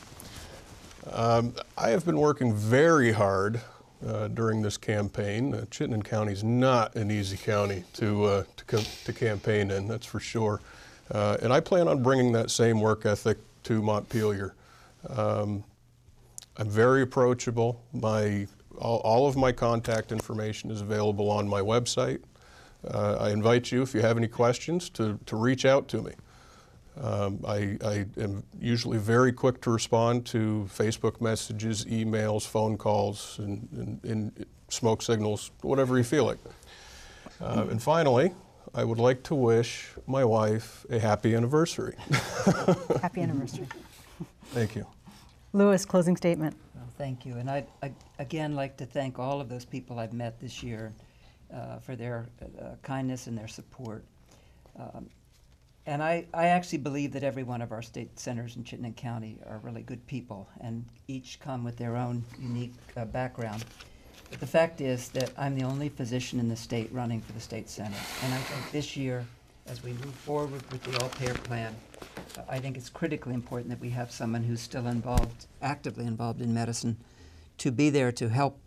[1.11, 3.61] Um, I have been working very hard
[4.05, 5.53] uh, during this campaign.
[5.53, 10.05] Uh, Chittenden County is not an easy county to, uh, to, to, campaign in, that's
[10.05, 10.61] for sure.
[11.11, 13.37] Uh, and I plan on bringing that same work ethic
[13.69, 14.55] to Montpelier.
[15.09, 15.63] Um,
[16.57, 17.83] I'm very approachable.
[17.93, 18.47] My,
[18.79, 22.23] all, all, of my contact information is available on my website.
[22.83, 26.13] Uh, I invite you, if you have any questions, to, to reach out to me.
[26.99, 33.37] Um, I, I am usually very quick to respond to Facebook messages, emails, phone calls,
[33.37, 36.39] and, and, and smoke signals, whatever you feel like.
[37.39, 38.31] Uh, and finally,
[38.73, 41.95] I would like to wish my wife a happy anniversary.
[43.01, 43.67] Happy anniversary.
[44.51, 44.85] Thank you.
[45.53, 46.55] Lewis, closing statement.
[46.75, 47.37] Well, thank you.
[47.37, 50.93] And I'd I, again like to thank all of those people I've met this year
[51.53, 54.03] uh, for their uh, kindness and their support.
[54.77, 55.09] Um,
[55.87, 59.39] and I, I actually believe that every one of our state senators in Chittenden County
[59.47, 63.65] are really good people and each come with their own unique uh, background.
[64.37, 67.69] The fact is that I'm the only physician in the state running for the state
[67.69, 67.99] senate.
[68.23, 69.25] And I think this year,
[69.67, 71.75] as we move forward with the all-payer plan,
[72.37, 76.41] uh, I think it's critically important that we have someone who's still involved, actively involved
[76.41, 76.97] in medicine,
[77.57, 78.57] to be there to help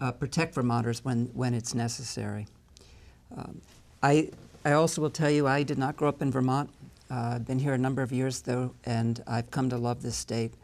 [0.00, 2.46] uh, protect Vermonters when, when it's necessary.
[3.36, 3.60] Um,
[4.02, 4.30] I,
[4.64, 6.70] I also will tell you, I did not grow up in Vermont.
[7.10, 10.16] Uh, I've been here a number of years, though, and I've come to love this
[10.16, 10.54] state.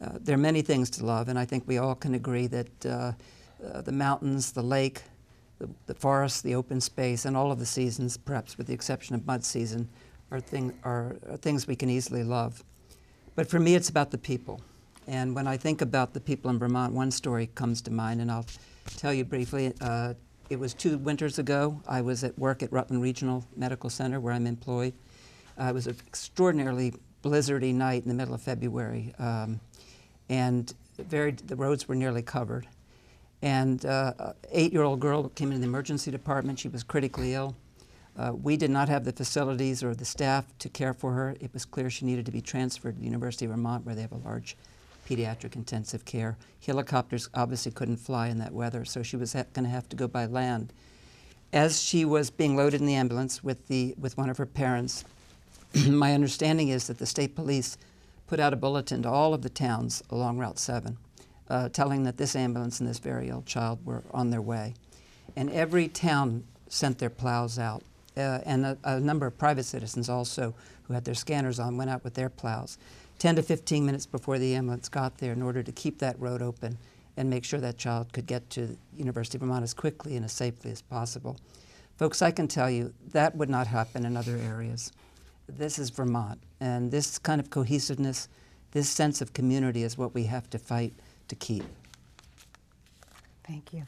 [0.00, 3.16] Uh, there are many things to love, and I think we all can agree that
[3.64, 5.02] uh, the mountains, the lake,
[5.58, 9.14] the, the forest, the open space, and all of the seasons, perhaps with the exception
[9.14, 9.88] of mud season,
[10.30, 12.64] are, thing, are, are things we can easily love.
[13.34, 14.60] But for me, it's about the people.
[15.06, 18.30] And when I think about the people in Vermont, one story comes to mind, and
[18.30, 18.46] I'll
[18.96, 19.72] tell you briefly.
[19.80, 20.14] Uh,
[20.50, 21.80] it was two winters ago.
[21.88, 24.92] I was at work at Rutland Regional Medical Center, where I'm employed.
[25.58, 29.60] Uh, it was an extraordinarily blizzardy night in the middle of February, um,
[30.28, 32.66] and very, the roads were nearly covered.
[33.42, 36.60] And uh, an eight-year-old girl came into the emergency department.
[36.60, 37.56] She was critically ill.
[38.16, 41.34] Uh, we did not have the facilities or the staff to care for her.
[41.40, 44.02] It was clear she needed to be transferred to the University of Vermont, where they
[44.02, 44.56] have a large
[45.08, 46.36] pediatric intensive care.
[46.64, 50.06] Helicopters obviously couldn't fly in that weather, so she was going to have to go
[50.06, 50.72] by land.
[51.52, 55.04] As she was being loaded in the ambulance with, the, with one of her parents,
[55.88, 57.76] my understanding is that the state police
[58.26, 60.96] put out a bulletin to all of the towns along Route 7
[61.52, 64.72] uh, telling that this ambulance and this very ill child were on their way.
[65.36, 67.82] And every town sent their plows out.
[68.16, 71.90] Uh, and a, a number of private citizens also who had their scanners on went
[71.90, 72.78] out with their plows.
[73.18, 76.40] 10 to 15 minutes before the ambulance got there in order to keep that road
[76.40, 76.78] open
[77.18, 80.32] and make sure that child could get to University of Vermont as quickly and as
[80.32, 81.36] safely as possible.
[81.98, 84.90] Folks, I can tell you that would not happen in other areas.
[85.46, 88.28] This is Vermont, and this kind of cohesiveness,
[88.70, 90.94] this sense of community is what we have to fight
[91.32, 91.64] to keep.
[93.44, 93.84] Thank you.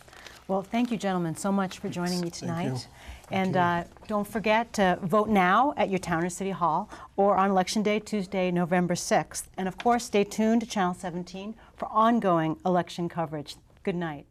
[0.49, 2.88] Well, thank you, gentlemen, so much for joining me tonight.
[3.30, 7.51] And uh, don't forget to vote now at your town or city hall or on
[7.51, 9.45] Election Day, Tuesday, November 6th.
[9.57, 13.57] And of course, stay tuned to Channel 17 for ongoing election coverage.
[13.82, 14.26] Good night.